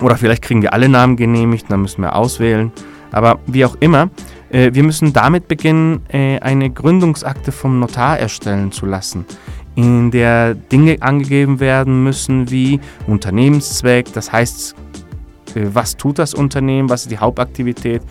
Oder 0.00 0.16
vielleicht 0.16 0.42
kriegen 0.42 0.62
wir 0.62 0.72
alle 0.72 0.88
Namen 0.88 1.16
genehmigt, 1.16 1.66
dann 1.68 1.82
müssen 1.82 2.02
wir 2.02 2.14
auswählen. 2.14 2.72
Aber 3.10 3.38
wie 3.46 3.64
auch 3.64 3.76
immer, 3.80 4.10
äh, 4.50 4.70
wir 4.72 4.82
müssen 4.82 5.12
damit 5.12 5.48
beginnen, 5.48 6.00
äh, 6.08 6.38
eine 6.40 6.70
Gründungsakte 6.70 7.52
vom 7.52 7.78
Notar 7.80 8.18
erstellen 8.18 8.72
zu 8.72 8.86
lassen, 8.86 9.24
in 9.74 10.10
der 10.10 10.54
Dinge 10.54 10.98
angegeben 11.00 11.60
werden 11.60 12.02
müssen 12.04 12.50
wie 12.50 12.80
Unternehmenszweck, 13.06 14.12
das 14.12 14.32
heißt, 14.32 14.74
äh, 15.54 15.66
was 15.72 15.96
tut 15.96 16.18
das 16.18 16.34
Unternehmen, 16.34 16.88
was 16.88 17.02
ist 17.02 17.10
die 17.10 17.18
Hauptaktivität, 17.18 18.02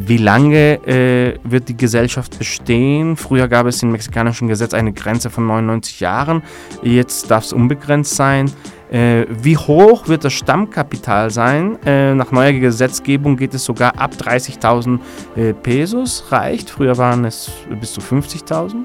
wie 0.00 0.16
lange 0.16 0.86
äh, 0.86 1.38
wird 1.42 1.68
die 1.68 1.76
Gesellschaft 1.76 2.38
bestehen? 2.38 3.16
Früher 3.16 3.48
gab 3.48 3.66
es 3.66 3.82
im 3.82 3.90
mexikanischen 3.90 4.46
Gesetz 4.46 4.72
eine 4.72 4.92
Grenze 4.92 5.28
von 5.28 5.46
99 5.46 5.98
Jahren. 5.98 6.42
Jetzt 6.82 7.30
darf 7.30 7.44
es 7.44 7.52
unbegrenzt 7.52 8.14
sein. 8.14 8.50
Äh, 8.92 9.26
wie 9.42 9.56
hoch 9.56 10.06
wird 10.06 10.24
das 10.24 10.34
Stammkapital 10.34 11.30
sein? 11.30 11.78
Äh, 11.84 12.14
nach 12.14 12.30
neuer 12.30 12.52
Gesetzgebung 12.52 13.36
geht 13.36 13.54
es 13.54 13.64
sogar 13.64 13.98
ab 13.98 14.12
30.000 14.16 15.00
äh, 15.34 15.52
Pesos, 15.52 16.24
reicht. 16.30 16.70
Früher 16.70 16.96
waren 16.96 17.24
es 17.24 17.50
bis 17.80 17.92
zu 17.92 18.00
50.000. 18.00 18.76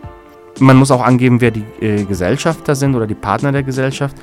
Man 0.59 0.77
muss 0.77 0.89
auch 0.89 1.03
angeben, 1.03 1.41
wer 1.41 1.51
die 1.51 1.65
äh, 1.79 2.03
Gesellschafter 2.05 2.73
sind 2.73 2.95
oder 2.95 3.05
die 3.05 3.15
Partner 3.15 3.51
der 3.51 3.63
Gesellschaft, 3.63 4.15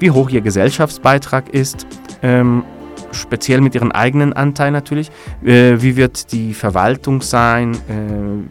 wie 0.00 0.10
hoch 0.10 0.30
ihr 0.30 0.40
Gesellschaftsbeitrag 0.40 1.50
ist. 1.50 1.86
Ähm, 2.22 2.64
speziell 3.12 3.60
mit 3.60 3.74
ihren 3.74 3.92
eigenen 3.92 4.32
Anteilen 4.32 4.72
natürlich. 4.72 5.10
Äh, 5.44 5.76
wie 5.80 5.96
wird 5.96 6.32
die 6.32 6.54
Verwaltung 6.54 7.22
sein? 7.22 7.74
Äh, 7.74 8.48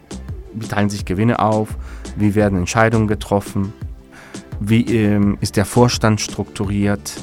wie 0.54 0.68
teilen 0.68 0.90
sich 0.90 1.06
Gewinne 1.06 1.40
auf? 1.40 1.70
Wie 2.16 2.36
werden 2.36 2.58
Entscheidungen 2.58 3.08
getroffen? 3.08 3.74
Wie 4.60 4.82
ähm, 4.96 5.38
ist 5.42 5.56
der 5.56 5.66
Vorstand 5.66 6.20
strukturiert? 6.20 7.14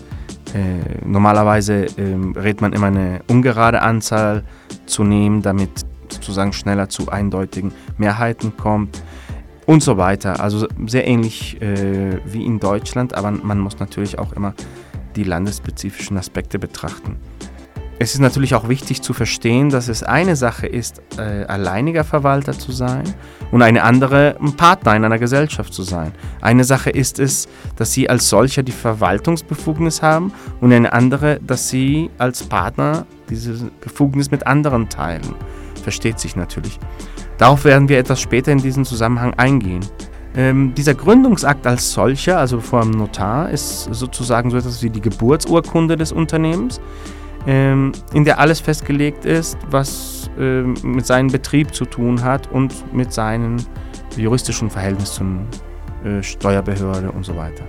Äh, 0.55 1.05
normalerweise 1.05 1.87
ähm, 1.99 2.33
rät 2.37 2.61
man 2.61 2.73
immer 2.73 2.87
eine 2.87 3.21
ungerade 3.27 3.83
Anzahl 3.83 4.45
zu 4.87 5.03
nehmen, 5.03 5.43
damit 5.43 5.71
sozusagen 6.09 6.53
schneller 6.53 6.89
zu 6.89 7.09
eindeutigen 7.09 7.73
Mehrheiten 7.99 8.57
kommt 8.57 9.03
und 9.67 9.83
so 9.83 9.97
weiter. 9.97 10.41
Also 10.41 10.69
sehr 10.87 11.09
ähnlich 11.09 11.61
äh, 11.61 12.19
wie 12.25 12.45
in 12.45 12.61
Deutschland, 12.61 13.15
aber 13.15 13.33
man 13.33 13.59
muss 13.59 13.81
natürlich 13.81 14.19
auch 14.19 14.33
immer 14.33 14.55
die 15.17 15.25
landesspezifischen 15.25 16.17
Aspekte 16.19 16.59
betrachten. 16.59 17.19
Es 18.01 18.13
ist 18.13 18.21
natürlich 18.21 18.55
auch 18.57 18.69
wichtig 18.69 19.03
zu 19.03 19.13
verstehen, 19.13 19.71
dass 19.71 19.89
es 19.89 20.03
eine 20.03 20.35
Sache 20.35 20.67
ist, 20.67 21.01
äh, 21.17 21.45
alleiniger 21.45 22.03
Verwalter 22.03 22.53
zu 22.53 22.73
sein 22.73 23.05
und 23.53 23.63
eine 23.63 23.85
andere, 23.85 24.37
ein 24.41 24.55
Partner 24.57 24.97
in 24.97 25.05
einer 25.05 25.21
Gesellschaft 25.21 25.73
zu 25.73 25.85
sein. 25.85 26.13
Eine 26.41 26.65
Sache 26.65 26.91
ist 26.91 27.21
es, 27.21 27.49
dass 27.77 27.93
Sie 27.93 28.11
als 28.11 28.29
solcher 28.29 28.65
die 28.65 28.73
Verwaltungsbefugnis 28.73 30.03
haben 30.03 30.33
und 30.61 30.73
eine 30.73 30.93
andere, 30.93 31.39
dass 31.41 31.69
Sie 31.69 32.11
als 32.19 32.43
Partner 32.43 33.07
diese 33.31 33.71
Befugnis 33.81 34.31
mit 34.31 34.47
anderen 34.47 34.89
teilen. 34.89 35.35
Versteht 35.85 36.19
sich 36.19 36.35
natürlich. 36.35 36.81
Darauf 37.39 37.65
werden 37.65 37.89
wir 37.89 37.99
etwas 37.99 38.21
später 38.21 38.51
in 38.51 38.59
diesem 38.59 38.85
Zusammenhang 38.85 39.35
eingehen. 39.35 39.85
Ähm, 40.37 40.75
dieser 40.75 40.95
Gründungsakt 40.95 41.67
als 41.67 41.93
solcher, 41.93 42.39
also 42.39 42.61
vor 42.61 42.83
dem 42.83 42.93
Notar, 42.93 43.51
ist 43.51 43.85
sozusagen 43.93 44.51
so 44.51 44.57
etwas 44.57 44.83
wie 44.83 44.91
die 44.91 45.01
Geburtsurkunde 45.01 45.97
des 45.97 46.11
Unternehmens, 46.11 46.81
ähm, 47.47 47.93
in 48.13 48.25
der 48.25 48.41
alles 48.41 48.59
festgelegt 48.59 49.25
ist, 49.25 49.57
was 49.71 50.31
ähm, 50.39 50.75
mit 50.83 51.07
seinem 51.07 51.31
Betrieb 51.31 51.73
zu 51.73 51.85
tun 51.85 52.25
hat 52.25 52.51
und 52.51 52.93
mit 52.93 53.13
seinen 53.13 53.65
juristischen 54.17 54.71
Verhältnissen, 54.71 55.47
äh, 56.05 56.21
Steuerbehörde 56.21 57.13
und 57.13 57.25
so 57.25 57.37
weiter. 57.37 57.65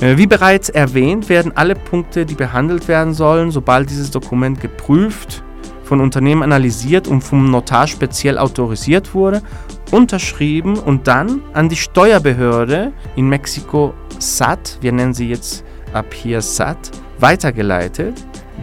Äh, 0.00 0.16
wie 0.18 0.26
bereits 0.28 0.68
erwähnt, 0.68 1.28
werden 1.28 1.50
alle 1.56 1.74
Punkte, 1.74 2.24
die 2.24 2.34
behandelt 2.34 2.86
werden 2.86 3.12
sollen, 3.12 3.50
sobald 3.50 3.90
dieses 3.90 4.12
Dokument 4.12 4.60
geprüft, 4.60 5.42
von 5.82 6.00
Unternehmen 6.00 6.42
analysiert 6.42 7.08
und 7.08 7.22
vom 7.22 7.50
Notar 7.50 7.86
speziell 7.86 8.36
autorisiert 8.36 9.14
wurde 9.14 9.42
unterschrieben 9.90 10.78
und 10.78 11.06
dann 11.06 11.42
an 11.52 11.68
die 11.68 11.76
Steuerbehörde 11.76 12.92
in 13.16 13.28
Mexiko 13.28 13.94
SAT, 14.18 14.78
wir 14.80 14.92
nennen 14.92 15.14
sie 15.14 15.28
jetzt 15.28 15.64
ab 15.92 16.12
hier 16.12 16.42
SAT, 16.42 16.90
weitergeleitet, 17.18 18.14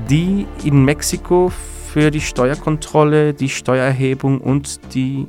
die 0.09 0.45
in 0.63 0.83
Mexiko 0.83 1.51
für 1.91 2.11
die 2.11 2.21
Steuerkontrolle, 2.21 3.33
die 3.33 3.49
Steuererhebung 3.49 4.41
und 4.41 4.93
die 4.93 5.27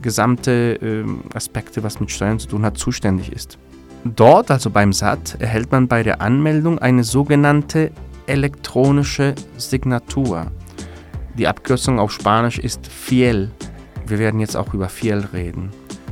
gesamte 0.00 0.78
äh, 0.80 1.04
Aspekte, 1.34 1.82
was 1.82 2.00
mit 2.00 2.10
Steuern 2.10 2.38
zu 2.38 2.48
tun 2.48 2.64
hat, 2.64 2.78
zuständig 2.78 3.32
ist. 3.32 3.58
Dort, 4.04 4.50
also 4.50 4.70
beim 4.70 4.92
SAT, 4.92 5.36
erhält 5.40 5.72
man 5.72 5.88
bei 5.88 6.02
der 6.02 6.20
Anmeldung 6.20 6.78
eine 6.78 7.04
sogenannte 7.04 7.90
elektronische 8.26 9.34
Signatur. 9.56 10.46
Die 11.36 11.46
Abkürzung 11.46 11.98
auf 11.98 12.12
Spanisch 12.12 12.58
ist 12.58 12.86
FIEL 12.86 13.50
wir 14.10 14.18
werden 14.18 14.40
jetzt 14.40 14.56
auch 14.56 14.74
über 14.74 14.88
Fiel 14.88 15.26
reden. 15.32 15.70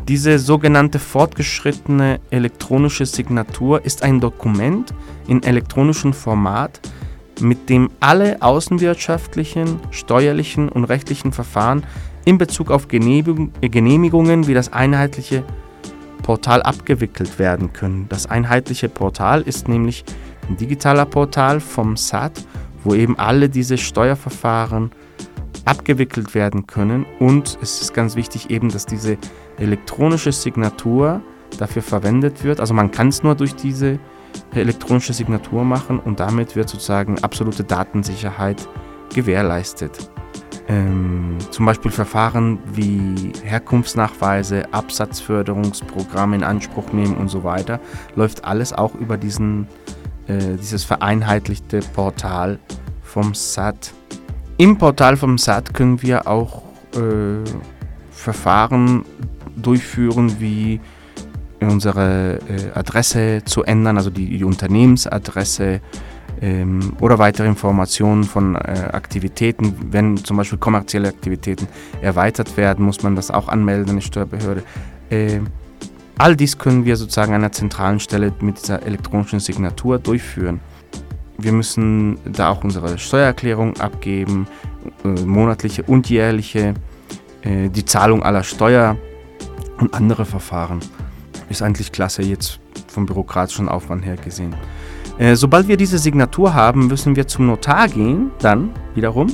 Diese 0.09 0.39
sogenannte 0.39 0.99
fortgeschrittene 0.99 2.21
elektronische 2.31 3.07
Signatur 3.07 3.85
ist 3.85 4.03
ein 4.03 4.21
Dokument 4.21 4.95
in 5.27 5.43
elektronischem 5.43 6.13
Format, 6.13 6.81
mit 7.41 7.69
dem 7.69 7.91
alle 8.01 8.41
außenwirtschaftlichen, 8.41 9.81
steuerlichen 9.91 10.69
und 10.69 10.85
rechtlichen 10.85 11.33
Verfahren 11.33 11.85
in 12.25 12.39
Bezug 12.39 12.71
auf 12.71 12.89
Genehmigungen 12.89 14.47
wie 14.47 14.55
das 14.55 14.73
einheitliche 14.73 15.45
Portal 16.23 16.63
abgewickelt 16.63 17.39
werden 17.39 17.73
können. 17.73 18.07
Das 18.09 18.27
einheitliche 18.27 18.89
Portal 18.89 19.43
ist 19.43 19.69
nämlich 19.69 20.05
ein 20.49 20.57
digitaler 20.57 21.05
Portal 21.05 21.61
vom 21.61 21.97
SAT, 21.97 22.45
wo 22.85 22.95
eben 22.95 23.19
alle 23.19 23.49
diese 23.49 23.77
Steuerverfahren 23.77 24.93
abgewickelt 25.67 26.35
werden 26.35 26.67
können. 26.67 27.05
Und 27.19 27.59
es 27.61 27.83
ist 27.83 27.93
ganz 27.93 28.17
wichtig 28.17 28.51
eben, 28.51 28.71
dass 28.71 28.87
diese 28.87 29.19
elektronische 29.59 30.33
Signatur 30.33 31.21
dafür 31.59 31.83
verwendet 31.83 32.43
wird. 32.45 32.61
Also 32.61 32.73
man 32.73 32.91
kann 32.91 33.09
es 33.09 33.23
nur 33.23 33.35
durch 33.35 33.55
diese 33.55 33.99
elektronische 34.55 35.13
Signatur 35.13 35.65
machen 35.65 35.99
und 35.99 36.21
damit 36.21 36.57
wird 36.57 36.69
sozusagen 36.69 37.23
absolute 37.23 37.65
Datensicherheit 37.65 38.69
gewährleistet. 39.15 40.11
Ähm, 40.69 41.39
zum 41.51 41.65
Beispiel 41.65 41.91
Verfahren 41.93 42.59
wie 42.73 43.33
Herkunftsnachweise, 43.45 44.73
Absatzförderungsprogramme 44.73 46.37
in 46.37 46.43
Anspruch 46.43 46.93
nehmen 46.93 47.17
und 47.17 47.29
so 47.29 47.45
weiter, 47.45 47.81
läuft 48.17 48.45
alles 48.45 48.73
auch 48.73 48.95
über 48.97 49.17
diesen, 49.17 49.69
äh, 50.27 50.57
dieses 50.61 50.83
vereinheitlichte 50.85 51.81
Portal 51.95 52.59
vom 53.03 53.33
SAT. 53.35 53.93
Im 54.59 54.79
Portal 54.79 55.17
vom 55.17 55.37
SAT 55.37 55.75
können 55.75 56.01
wir 56.03 56.27
auch 56.27 56.63
äh, 56.95 57.45
Verfahren 58.11 59.05
durchführen, 59.55 60.37
wie 60.41 60.81
unsere 61.61 62.39
äh, 62.49 62.73
Adresse 62.75 63.43
zu 63.45 63.65
ändern, 63.65 63.99
also 63.99 64.09
die, 64.09 64.39
die 64.39 64.45
Unternehmensadresse 64.45 65.81
ähm, 66.41 66.95
oder 67.01 67.19
weitere 67.19 67.47
Informationen 67.47 68.25
von 68.25 68.57
äh, 68.57 68.89
Aktivitäten. 68.93 69.75
Wenn 69.91 70.17
zum 70.17 70.39
Beispiel 70.39 70.59
kommerzielle 70.59 71.09
Aktivitäten 71.09 71.69
erweitert 72.01 72.57
werden, 72.57 72.85
muss 72.85 73.03
man 73.03 73.15
das 73.15 73.31
auch 73.31 73.49
anmelden 73.49 73.91
an 73.91 73.97
die 73.97 74.03
Steuerbehörde. 74.03 74.63
Äh, 75.11 75.41
all 76.17 76.35
dies 76.35 76.57
können 76.57 76.87
wir 76.87 76.97
sozusagen 76.97 77.33
an 77.33 77.43
einer 77.43 77.53
zentralen 77.53 78.01
Stelle 78.01 78.33
mit 78.41 78.63
dieser 78.63 78.83
elektronischen 78.83 79.41
Signatur 79.41 79.99
durchführen. 79.99 80.61
Wir 81.39 81.53
müssen 81.53 82.19
da 82.25 82.51
auch 82.51 82.65
unsere 82.65 82.99
Steuererklärung 82.99 83.79
abgeben, 83.79 84.47
äh, 85.05 85.09
monatliche 85.09 85.83
und 85.83 86.09
jährliche, 86.09 86.75
äh, 87.43 87.69
die 87.69 87.85
Zahlung 87.85 88.23
aller 88.23 88.43
Steuer 88.43 88.97
und 89.79 89.95
andere 89.95 90.25
Verfahren. 90.25 90.81
Ist 91.49 91.63
eigentlich 91.63 91.93
klasse 91.93 92.23
jetzt 92.23 92.61
vom 92.89 93.07
bürokratischen 93.07 93.69
Aufwand 93.69 94.05
her 94.05 94.17
gesehen. 94.17 94.55
Äh, 95.19 95.35
sobald 95.37 95.69
wir 95.69 95.77
diese 95.77 95.99
Signatur 95.99 96.55
haben, 96.55 96.89
müssen 96.89 97.17
wir 97.17 97.27
zum 97.27 97.47
Notar 97.47 97.89
gehen, 97.89 98.31
dann 98.39 98.71
wiederum 98.95 99.29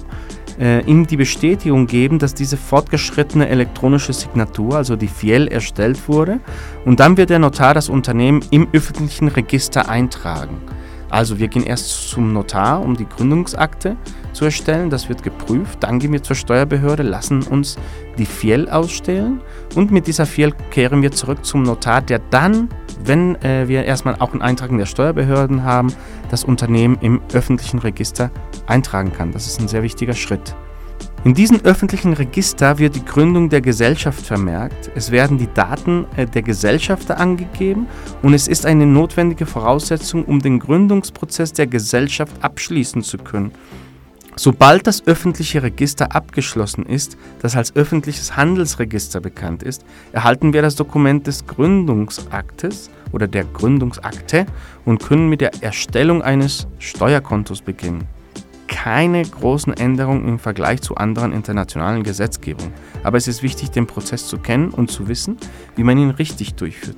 äh, 0.58 0.84
ihm 0.84 1.06
die 1.06 1.16
Bestätigung 1.16 1.86
geben, 1.86 2.18
dass 2.18 2.34
diese 2.34 2.56
fortgeschrittene 2.56 3.48
elektronische 3.48 4.12
Signatur, 4.12 4.76
also 4.76 4.96
die 4.96 5.08
FIEL, 5.08 5.48
erstellt 5.48 6.08
wurde 6.08 6.40
und 6.84 7.00
dann 7.00 7.16
wird 7.16 7.30
der 7.30 7.38
Notar 7.38 7.74
das 7.74 7.88
Unternehmen 7.88 8.44
im 8.50 8.68
öffentlichen 8.72 9.28
Register 9.28 9.88
eintragen. 9.88 10.58
Also 11.12 11.38
wir 11.38 11.48
gehen 11.48 11.62
erst 11.62 12.08
zum 12.08 12.32
Notar, 12.32 12.80
um 12.80 12.96
die 12.96 13.06
Gründungsakte 13.06 13.96
zu 14.32 14.46
erstellen. 14.46 14.88
Das 14.88 15.10
wird 15.10 15.22
geprüft. 15.22 15.82
Dann 15.82 15.98
gehen 15.98 16.10
wir 16.10 16.22
zur 16.22 16.34
Steuerbehörde, 16.34 17.02
lassen 17.02 17.42
uns 17.42 17.76
die 18.16 18.24
FIEL 18.24 18.70
ausstellen 18.70 19.42
und 19.74 19.90
mit 19.90 20.06
dieser 20.06 20.24
FIEL 20.24 20.52
kehren 20.70 21.02
wir 21.02 21.12
zurück 21.12 21.44
zum 21.44 21.64
Notar, 21.64 22.00
der 22.00 22.18
dann, 22.30 22.70
wenn 23.04 23.36
äh, 23.42 23.68
wir 23.68 23.84
erstmal 23.84 24.16
auch 24.20 24.32
einen 24.32 24.40
Eintrag 24.40 24.70
in 24.70 24.78
der 24.78 24.86
Steuerbehörden 24.86 25.64
haben, 25.64 25.92
das 26.30 26.44
Unternehmen 26.44 26.96
im 27.02 27.20
öffentlichen 27.34 27.78
Register 27.78 28.30
eintragen 28.66 29.12
kann. 29.12 29.32
Das 29.32 29.46
ist 29.46 29.60
ein 29.60 29.68
sehr 29.68 29.82
wichtiger 29.82 30.14
Schritt. 30.14 30.54
In 31.24 31.34
diesem 31.34 31.60
öffentlichen 31.60 32.14
Register 32.14 32.80
wird 32.80 32.96
die 32.96 33.04
Gründung 33.04 33.48
der 33.48 33.60
Gesellschaft 33.60 34.26
vermerkt, 34.26 34.90
es 34.96 35.12
werden 35.12 35.38
die 35.38 35.46
Daten 35.54 36.04
äh, 36.16 36.26
der 36.26 36.42
Gesellschafter 36.42 37.16
angegeben 37.16 37.86
und 38.22 38.34
es 38.34 38.48
ist 38.48 38.66
eine 38.66 38.86
notwendige 38.86 39.46
Voraussetzung, 39.46 40.24
um 40.24 40.40
den 40.40 40.58
Gründungsprozess 40.58 41.52
der 41.52 41.68
Gesellschaft 41.68 42.34
abschließen 42.42 43.04
zu 43.04 43.18
können. 43.18 43.52
Sobald 44.34 44.88
das 44.88 45.06
öffentliche 45.06 45.62
Register 45.62 46.12
abgeschlossen 46.12 46.86
ist, 46.86 47.16
das 47.40 47.54
als 47.54 47.76
öffentliches 47.76 48.36
Handelsregister 48.36 49.20
bekannt 49.20 49.62
ist, 49.62 49.84
erhalten 50.10 50.52
wir 50.52 50.62
das 50.62 50.74
Dokument 50.74 51.28
des 51.28 51.46
Gründungsaktes 51.46 52.90
oder 53.12 53.28
der 53.28 53.44
Gründungsakte 53.44 54.46
und 54.84 55.00
können 55.00 55.28
mit 55.28 55.40
der 55.40 55.52
Erstellung 55.62 56.20
eines 56.20 56.66
Steuerkontos 56.80 57.62
beginnen 57.62 58.08
keine 58.72 59.22
großen 59.22 59.74
Änderungen 59.74 60.26
im 60.26 60.38
Vergleich 60.38 60.80
zu 60.80 60.96
anderen 60.96 61.32
internationalen 61.32 62.02
Gesetzgebungen, 62.02 62.72
aber 63.04 63.18
es 63.18 63.28
ist 63.28 63.42
wichtig, 63.42 63.70
den 63.70 63.86
Prozess 63.86 64.26
zu 64.26 64.38
kennen 64.38 64.70
und 64.70 64.90
zu 64.90 65.08
wissen, 65.08 65.36
wie 65.76 65.84
man 65.84 65.98
ihn 65.98 66.10
richtig 66.10 66.54
durchführt. 66.54 66.96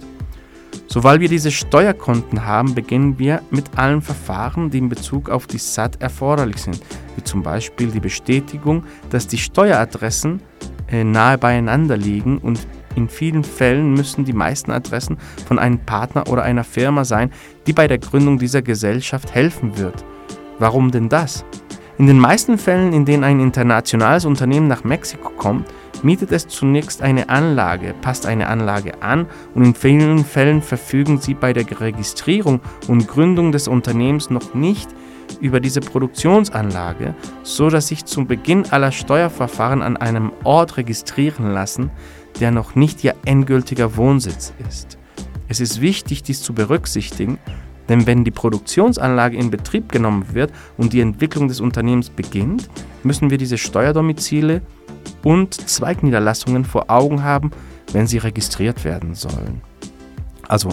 Sobald 0.87 1.21
wir 1.21 1.29
diese 1.29 1.51
Steuerkonten 1.51 2.47
haben, 2.47 2.75
beginnen 2.75 3.19
wir 3.19 3.43
mit 3.51 3.77
allen 3.77 4.03
Verfahren, 4.03 4.71
die 4.71 4.79
in 4.79 4.89
Bezug 4.89 5.29
auf 5.29 5.47
die 5.49 5.59
SAT 5.59 6.01
erforderlich 6.01 6.59
sind, 6.59 6.81
wie 7.17 7.25
zum 7.25 7.43
Beispiel 7.43 7.89
die 7.89 8.01
Bestätigung, 8.01 8.85
dass 9.11 9.27
die 9.27 9.39
Steueradressen 9.39 10.41
äh, 10.89 11.03
nahe 11.03 11.39
beieinander 11.39 11.97
liegen 11.97 12.39
und 12.39 12.61
in 12.95 13.09
vielen 13.09 13.43
Fällen 13.43 13.93
müssen 13.95 14.25
die 14.25 14.33
meisten 14.33 14.71
Adressen 14.71 15.19
von 15.47 15.59
einem 15.59 15.81
Partner 15.81 16.29
oder 16.29 16.45
einer 16.45 16.63
Firma 16.63 17.05
sein, 17.05 17.33
die 17.67 17.73
bei 17.73 17.89
der 17.89 17.99
Gründung 17.99 18.39
dieser 18.39 18.63
Gesellschaft 18.63 19.35
helfen 19.35 19.77
wird. 19.77 20.05
Warum 20.61 20.93
denn 20.93 21.09
das? 21.09 21.45
In 21.97 22.09
den 22.09 22.19
meisten 22.19 22.59
Fällen, 22.59 22.93
in 22.93 23.05
denen 23.05 23.23
ein 23.23 23.39
internationales 23.39 24.25
Unternehmen 24.25 24.67
nach 24.67 24.83
Mexiko 24.83 25.31
kommt, 25.31 25.69
mietet 26.03 26.33
es 26.33 26.49
zunächst 26.49 27.03
eine 27.03 27.29
Anlage, 27.29 27.95
passt 28.03 28.27
eine 28.27 28.49
Anlage 28.49 29.01
an 29.01 29.27
und 29.55 29.65
in 29.65 29.75
vielen 29.77 30.25
Fällen 30.25 30.61
verfügen 30.61 31.21
sie 31.21 31.35
bei 31.35 31.53
der 31.53 31.81
Registrierung 31.81 32.61
und 32.89 33.07
Gründung 33.07 33.53
des 33.53 33.69
Unternehmens 33.69 34.29
noch 34.29 34.55
nicht 34.55 34.89
über 35.41 35.61
diese 35.61 35.81
Produktionsanlage, 35.81 37.15
so 37.45 37.71
dass 37.71 37.87
sich 37.87 38.05
zum 38.05 38.27
Beginn 38.27 38.65
aller 38.71 38.91
Steuerverfahren 38.91 39.81
an 39.81 39.97
einem 39.97 40.33
Ort 40.43 40.77
registrieren 40.77 41.53
lassen, 41.53 41.93
der 42.41 42.51
noch 42.51 42.75
nicht 42.75 43.05
ihr 43.05 43.15
endgültiger 43.25 43.97
Wohnsitz 43.97 44.53
ist. 44.69 44.99
Es 45.47 45.61
ist 45.61 45.81
wichtig, 45.81 46.25
dies 46.25 46.43
zu 46.43 46.55
berücksichtigen, 46.55 47.39
denn 47.89 48.07
wenn 48.07 48.25
die 48.25 48.31
Produktionsanlage 48.31 49.37
in 49.37 49.51
Betrieb 49.51 49.91
genommen 49.93 50.27
wird 50.33 50.53
und 50.77 50.93
die 50.93 51.01
Entwicklung 51.01 51.49
des 51.49 51.61
Unternehmens 51.61 52.11
beginnt, 52.11 52.69
müssen 53.03 53.31
wir 53.31 53.39
diese 53.39 53.59
Steuerdomizile 53.59 54.63
und 55.23 55.55
Zweigniederlassungen 55.55 56.65
vor 56.65 56.91
Augen 56.91 57.23
haben, 57.23 57.51
wenn 57.93 58.07
sie 58.07 58.19
registriert 58.19 58.85
werden 58.85 59.15
sollen. 59.15 59.61
Also 60.49 60.71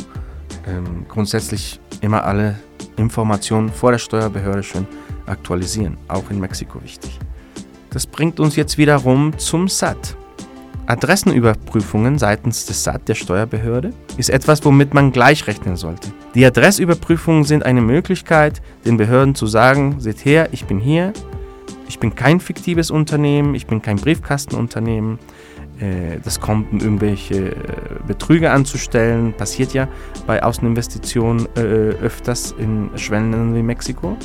ähm, 0.68 1.06
grundsätzlich 1.08 1.80
immer 2.02 2.24
alle 2.24 2.60
Informationen 2.98 3.70
vor 3.70 3.92
der 3.92 4.00
Steuerbehörde 4.00 4.64
schön 4.64 4.88
aktualisieren, 5.26 5.98
auch 6.08 6.30
in 6.30 6.40
Mexiko 6.40 6.82
wichtig. 6.84 7.20
Das 7.90 8.08
bringt 8.08 8.40
uns 8.40 8.56
jetzt 8.56 8.78
wiederum 8.78 9.38
zum 9.38 9.68
SAT. 9.68 10.16
Adressenüberprüfungen 10.92 12.18
seitens 12.18 12.66
des 12.66 12.84
SAT 12.84 13.08
der 13.08 13.16
Steuerbehörde 13.16 13.94
ist 14.18 14.30
etwas, 14.30 14.66
womit 14.66 14.94
man 14.94 15.14
gleich 15.14 15.48
rechnen 15.48 15.78
sollte. 15.78 16.10
Die 16.36 16.46
Adressüberprüfungen 16.46 17.46
sind 17.46 17.66
eine 17.66 17.80
Möglichkeit, 17.80 18.62
den 18.84 18.98
Behörden 18.98 19.34
zu 19.34 19.48
sagen, 19.48 20.02
seht 20.02 20.26
her, 20.26 20.50
ich 20.52 20.66
bin 20.66 20.80
hier, 20.80 21.14
ich 21.88 22.00
bin 22.00 22.14
kein 22.14 22.42
fiktives 22.42 22.92
Unternehmen, 22.92 23.56
ich 23.56 23.68
bin 23.68 23.82
kein 23.82 23.96
Briefkastenunternehmen, 23.96 25.18
äh, 25.80 26.20
das 26.26 26.42
kommt, 26.42 26.74
um 26.74 26.80
irgendwelche 26.82 27.52
äh, 27.52 27.56
Betrüge 28.06 28.52
anzustellen, 28.52 29.32
passiert 29.32 29.74
ja 29.74 29.88
bei 30.28 30.44
Außeninvestitionen 30.44 31.48
äh, 31.56 31.60
öfters 32.04 32.54
in 32.58 32.90
Schwellenländern 32.98 33.56
wie 33.56 33.64
Mexiko. 33.64 34.18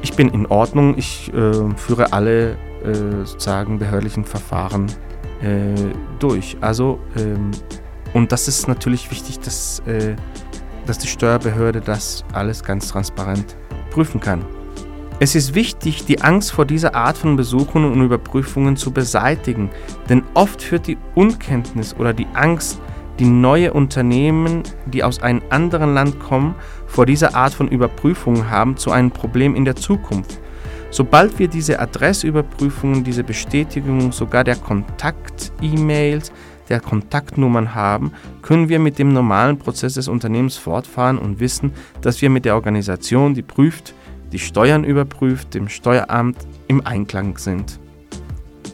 Ich 0.00 0.14
bin 0.14 0.30
in 0.30 0.46
Ordnung, 0.46 0.96
ich 0.96 1.32
führe 1.76 2.12
alle 2.12 2.56
sozusagen 3.24 3.80
behördlichen 3.80 4.24
Verfahren 4.24 4.86
durch. 6.18 6.56
Also, 6.60 6.98
ähm, 7.16 7.50
und 8.14 8.32
das 8.32 8.48
ist 8.48 8.68
natürlich 8.68 9.10
wichtig, 9.10 9.40
dass 9.40 9.82
dass 10.86 10.98
die 10.98 11.08
Steuerbehörde 11.08 11.80
das 11.80 12.24
alles 12.32 12.62
ganz 12.62 12.88
transparent 12.88 13.56
prüfen 13.90 14.20
kann. 14.20 14.44
Es 15.18 15.34
ist 15.34 15.54
wichtig, 15.54 16.04
die 16.04 16.20
Angst 16.20 16.52
vor 16.52 16.66
dieser 16.66 16.94
Art 16.94 17.16
von 17.16 17.36
Besuchen 17.36 17.84
und 17.84 18.02
Überprüfungen 18.02 18.76
zu 18.76 18.90
beseitigen, 18.90 19.70
denn 20.08 20.22
oft 20.34 20.60
führt 20.60 20.86
die 20.86 20.98
Unkenntnis 21.14 21.96
oder 21.96 22.12
die 22.12 22.26
Angst, 22.34 22.78
die 23.18 23.24
neue 23.24 23.72
Unternehmen, 23.72 24.62
die 24.84 25.02
aus 25.02 25.22
einem 25.22 25.40
anderen 25.48 25.94
Land 25.94 26.20
kommen, 26.20 26.54
vor 26.86 27.06
dieser 27.06 27.34
Art 27.34 27.54
von 27.54 27.68
Überprüfungen 27.68 28.50
haben, 28.50 28.76
zu 28.76 28.90
einem 28.90 29.10
Problem 29.10 29.54
in 29.54 29.64
der 29.64 29.74
Zukunft. 29.74 30.38
Sobald 30.90 31.38
wir 31.38 31.48
diese 31.48 31.80
Adressüberprüfungen, 31.80 33.04
diese 33.04 33.24
Bestätigungen, 33.24 34.12
sogar 34.12 34.44
der 34.44 34.56
Kontakt-E-Mails, 34.56 36.32
der 36.68 36.80
Kontaktnummern 36.80 37.74
haben, 37.74 38.12
können 38.42 38.68
wir 38.68 38.78
mit 38.78 38.98
dem 38.98 39.12
normalen 39.12 39.58
Prozess 39.58 39.94
des 39.94 40.08
Unternehmens 40.08 40.56
fortfahren 40.56 41.18
und 41.18 41.40
wissen, 41.40 41.72
dass 42.00 42.20
wir 42.22 42.30
mit 42.30 42.44
der 42.44 42.54
Organisation, 42.54 43.34
die 43.34 43.42
prüft, 43.42 43.94
die 44.32 44.38
Steuern 44.38 44.84
überprüft, 44.84 45.54
dem 45.54 45.68
Steueramt 45.68 46.38
im 46.66 46.84
Einklang 46.84 47.38
sind. 47.38 47.78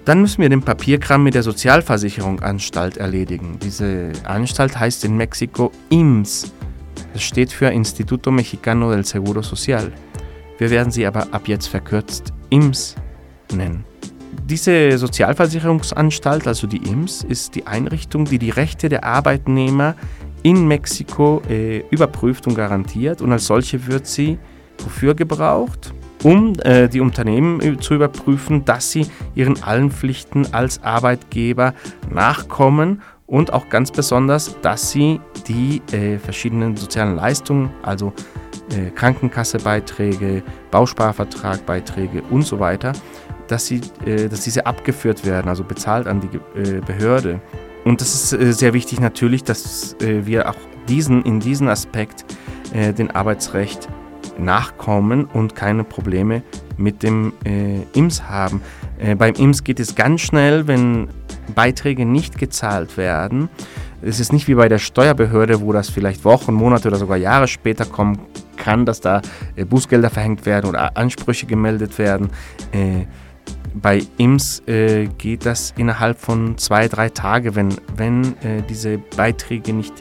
Dann 0.05 0.21
müssen 0.21 0.43
wir 0.43 0.49
den 0.49 0.63
Papierkram 0.63 1.23
mit 1.23 1.35
der 1.35 1.45
Sozialversicherungsanstalt 1.45 2.97
erledigen. 2.97 3.59
Diese 3.63 4.11
Anstalt 4.25 4.79
heißt 4.79 5.05
in 5.05 5.17
Mexiko 5.17 5.71
IMSS. 5.91 6.53
Das 7.13 7.23
steht 7.23 7.53
für 7.53 7.67
Instituto 7.69 8.31
Mexicano 8.31 8.91
del 8.91 9.05
Seguro 9.05 9.43
Social. 9.43 9.93
Wir 10.63 10.71
werden 10.71 10.93
sie 10.93 11.05
aber 11.05 11.27
ab 11.33 11.49
jetzt 11.49 11.67
verkürzt 11.67 12.33
IMSS 12.51 12.95
nennen. 13.53 13.85
Diese 14.45 14.97
Sozialversicherungsanstalt, 14.97 16.47
also 16.47 16.69
die 16.69 16.77
IMSS, 16.89 17.25
ist 17.25 17.57
die 17.57 17.67
Einrichtung, 17.67 18.27
die 18.27 18.39
die 18.39 18.51
Rechte 18.51 18.89
der 18.89 19.03
Arbeitnehmer 19.03 19.97
in 20.45 20.69
Mexiko 20.69 21.43
äh, 21.51 21.81
überprüft 21.91 22.47
und 22.47 22.55
garantiert 22.55 23.23
und 23.23 23.33
als 23.33 23.47
solche 23.47 23.89
wird 23.89 24.07
sie 24.07 24.39
wofür 24.79 25.17
gebraucht? 25.17 25.93
Um 26.23 26.53
äh, 26.61 26.87
die 26.87 27.01
Unternehmen 27.01 27.61
äh, 27.61 27.77
zu 27.81 27.95
überprüfen, 27.95 28.65
dass 28.65 28.93
sie 28.93 29.09
ihren 29.35 29.61
allen 29.65 29.91
Pflichten 29.91 30.55
als 30.55 30.81
Arbeitgeber 30.85 31.75
nachkommen 32.09 33.03
und 33.27 33.53
auch 33.53 33.69
ganz 33.69 33.91
besonders, 33.91 34.55
dass 34.63 34.93
sie 34.93 35.19
die 35.49 35.83
äh, 35.93 36.21
verschiedenen 36.21 36.77
sozialen 36.77 37.17
Leistungen, 37.17 37.71
also 37.83 38.13
äh, 38.73 38.91
Krankenkassebeiträge, 38.91 40.43
Bausparvertragbeiträge 40.71 42.23
und 42.31 42.43
so 42.43 42.59
weiter, 42.61 42.93
dass, 43.49 43.67
sie, 43.67 43.81
äh, 44.05 44.29
dass 44.29 44.43
diese 44.43 44.67
abgeführt 44.67 45.25
werden, 45.27 45.49
also 45.49 45.65
bezahlt 45.65 46.07
an 46.07 46.21
die 46.21 46.37
äh, 46.59 46.81
Behörde. 46.81 47.41
Und 47.85 48.01
das 48.01 48.15
ist 48.15 48.33
äh, 48.33 48.53
sehr 48.53 48.73
wichtig 48.73 49.01
natürlich, 49.01 49.45
dass 49.45 49.95
äh, 50.01 50.27
wir 50.27 50.49
auch 50.49 50.57
diesen, 50.89 51.23
in 51.23 51.41
diesem 51.41 51.69
Aspekt 51.69 52.25
den 52.75 53.11
Arbeitsrecht 53.11 53.87
nachkommen 54.39 55.27
und 55.27 55.55
keine 55.55 55.85
Probleme 55.85 56.43
mit 56.79 57.03
dem 57.03 57.35
IMS 57.93 58.23
haben. 58.31 58.63
Beim 59.19 59.35
IMS 59.35 59.63
geht 59.63 59.79
es 59.79 59.95
ganz 59.95 60.23
schnell, 60.23 60.67
wenn 60.67 61.09
Beiträge 61.55 62.07
nicht 62.07 62.39
gezahlt 62.39 62.97
werden. 62.97 63.51
Es 64.05 64.19
ist 64.19 64.33
nicht 64.33 64.49
wie 64.49 64.55
bei 64.55 64.69
der 64.69 64.79
Steuerbehörde, 64.79 65.61
wo 65.61 65.73
das 65.73 65.89
vielleicht 65.89 66.25
Wochen, 66.25 66.53
Monate 66.53 66.89
oder 66.89 66.97
sogar 66.97 67.17
Jahre 67.17 67.47
später 67.47 67.85
kommen 67.85 68.19
kann, 68.57 68.85
dass 68.85 69.01
da 69.01 69.23
äh, 69.55 69.65
Bußgelder 69.65 70.11
verhängt 70.11 70.45
werden 70.45 70.69
oder 70.69 70.97
Ansprüche 70.97 71.47
gemeldet 71.47 71.99
werden. 71.99 72.31
Äh, 72.73 73.07
bei 73.75 74.03
IMS 74.19 74.61
äh, 74.67 75.07
geht 75.07 75.47
das 75.47 75.73
innerhalb 75.77 76.19
von 76.19 76.59
zwei, 76.59 76.89
drei 76.89 77.09
Tagen, 77.09 77.55
wenn, 77.55 77.75
wenn 77.97 78.35
diese 78.69 78.99
Beiträge 79.17 79.73
nicht 79.73 79.95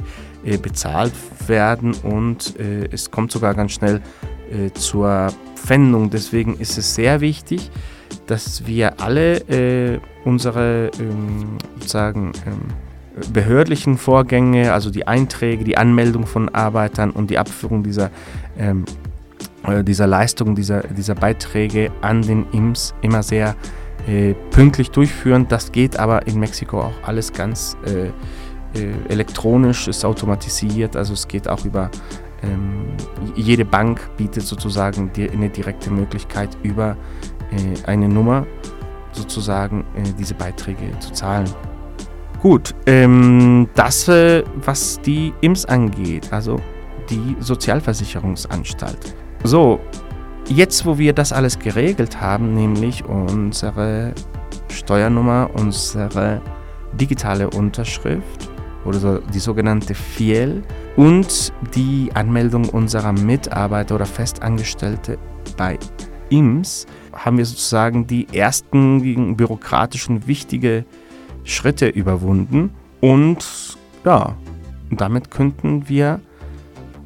bezahlt 0.62 1.14
werden 1.48 1.94
und 2.04 2.56
es 2.60 3.10
kommt 3.12 3.32
sogar 3.32 3.54
ganz 3.54 3.72
schnell 3.74 4.02
zur 4.74 5.28
Pfändung. 5.56 6.10
Deswegen 6.10 6.60
ist 6.60 6.78
es 6.78 6.96
sehr 6.96 7.22
wichtig, 7.22 7.72
dass 8.28 8.66
wir 8.68 9.00
alle 9.00 10.02
unsere 10.26 10.92
ähm, 11.00 11.58
sozusagen 11.80 12.34
ähm, 12.46 12.91
behördlichen 13.34 13.98
Vorgänge, 13.98 14.74
also 14.74 14.90
die 14.90 15.08
Einträge, 15.08 15.64
die 15.64 15.78
Anmeldung 15.78 16.26
von 16.26 16.50
Arbeitern 16.50 17.12
und 17.12 17.30
die 17.30 17.38
Abführung 17.38 17.84
dieser, 17.84 18.10
ähm, 18.58 18.86
äh, 19.68 19.84
dieser 19.84 20.08
Leistungen, 20.08 20.56
dieser, 20.56 20.82
dieser 20.82 21.16
Beiträge 21.16 21.92
an 22.02 22.22
den 22.22 22.46
IMS 22.52 22.94
immer 23.02 23.24
sehr 23.24 23.56
äh, 24.08 24.34
pünktlich 24.52 24.92
durchführen. 24.92 25.48
Das 25.48 25.72
geht 25.72 25.98
aber 25.98 26.26
in 26.28 26.40
Mexiko 26.40 26.82
auch 26.82 27.04
alles 27.04 27.34
ganz 27.34 27.78
äh, 27.86 28.08
äh, 28.80 28.94
elektronisch, 29.10 29.88
ist 29.88 30.06
automatisiert, 30.06 30.96
also 30.96 31.14
es 31.14 31.28
geht 31.28 31.48
auch 31.48 31.66
über 31.66 31.92
ähm, 32.44 32.88
jede 33.36 33.66
Bank 33.66 34.10
bietet 34.18 34.44
sozusagen 34.44 35.12
die, 35.14 35.30
eine 35.30 35.50
direkte 35.50 35.92
Möglichkeit 35.92 36.50
über 36.64 36.98
äh, 37.52 37.88
eine 37.88 38.08
Nummer 38.08 38.48
sozusagen 39.12 39.82
äh, 39.96 40.04
diese 40.18 40.34
Beiträge 40.34 40.98
zu 41.00 41.12
zahlen. 41.14 41.50
Gut, 42.42 42.74
ähm, 42.88 43.70
das, 43.76 44.08
äh, 44.08 44.44
was 44.66 45.00
die 45.02 45.32
IMS 45.42 45.66
angeht, 45.66 46.34
also 46.34 46.60
die 47.08 47.36
Sozialversicherungsanstalt. 47.40 49.16
So, 49.44 49.80
jetzt 50.50 50.84
wo 50.88 50.98
wir 50.98 51.14
das 51.14 51.34
alles 51.34 51.60
geregelt 51.60 52.20
haben, 52.20 52.56
nämlich 52.56 53.06
unsere 53.06 54.14
Steuernummer, 54.70 55.52
unsere 55.54 56.42
digitale 56.94 57.48
Unterschrift 57.48 58.50
oder 58.86 59.20
die 59.20 59.40
sogenannte 59.40 59.94
Fiel 59.94 60.64
und 60.96 61.54
die 61.76 62.10
Anmeldung 62.16 62.68
unserer 62.70 63.12
Mitarbeiter 63.14 63.94
oder 63.94 64.08
Festangestellte 64.08 65.20
bei 65.58 65.78
IMS, 66.32 66.88
haben 67.14 67.38
wir 67.38 67.46
sozusagen 67.46 68.08
die 68.08 68.28
ersten 68.34 69.36
bürokratischen 69.36 70.26
wichtige 70.26 70.86
Schritte 71.44 71.88
überwunden 71.88 72.72
und 73.00 73.78
ja, 74.06 74.36
damit 74.92 75.32
könnten 75.32 75.88
wir 75.90 76.20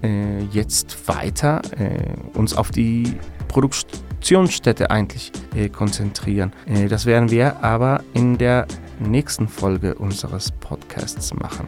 äh, 0.03 0.43
jetzt 0.51 1.07
weiter 1.07 1.61
äh, 1.77 2.37
uns 2.37 2.55
auf 2.55 2.71
die 2.71 3.13
Produktionsstätte 3.47 4.91
eigentlich 4.91 5.31
äh, 5.55 5.69
konzentrieren. 5.69 6.51
Äh, 6.65 6.87
das 6.87 7.05
werden 7.05 7.31
wir 7.31 7.63
aber 7.63 8.03
in 8.13 8.37
der 8.37 8.67
nächsten 8.99 9.47
Folge 9.47 9.95
unseres 9.95 10.51
Podcasts 10.51 11.33
machen. 11.33 11.67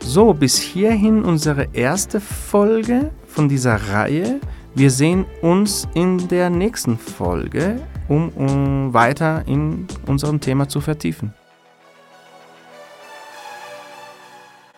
So, 0.00 0.32
bis 0.32 0.58
hierhin 0.58 1.24
unsere 1.24 1.68
erste 1.72 2.20
Folge 2.20 3.10
von 3.26 3.48
dieser 3.48 3.74
Reihe. 3.92 4.40
Wir 4.74 4.90
sehen 4.90 5.24
uns 5.42 5.88
in 5.94 6.28
der 6.28 6.50
nächsten 6.50 6.98
Folge, 6.98 7.80
um, 8.08 8.28
um 8.30 8.94
weiter 8.94 9.42
in 9.46 9.86
unserem 10.06 10.40
Thema 10.40 10.68
zu 10.68 10.80
vertiefen. 10.80 11.32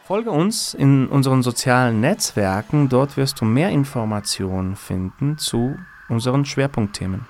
Folge 0.09 0.31
uns 0.31 0.73
in 0.73 1.07
unseren 1.07 1.43
sozialen 1.43 2.01
Netzwerken, 2.01 2.89
dort 2.89 3.19
wirst 3.19 3.43
du 3.43 3.45
mehr 3.45 3.69
Informationen 3.69 4.75
finden 4.75 5.37
zu 5.37 5.77
unseren 6.09 6.47
Schwerpunktthemen. 6.47 7.27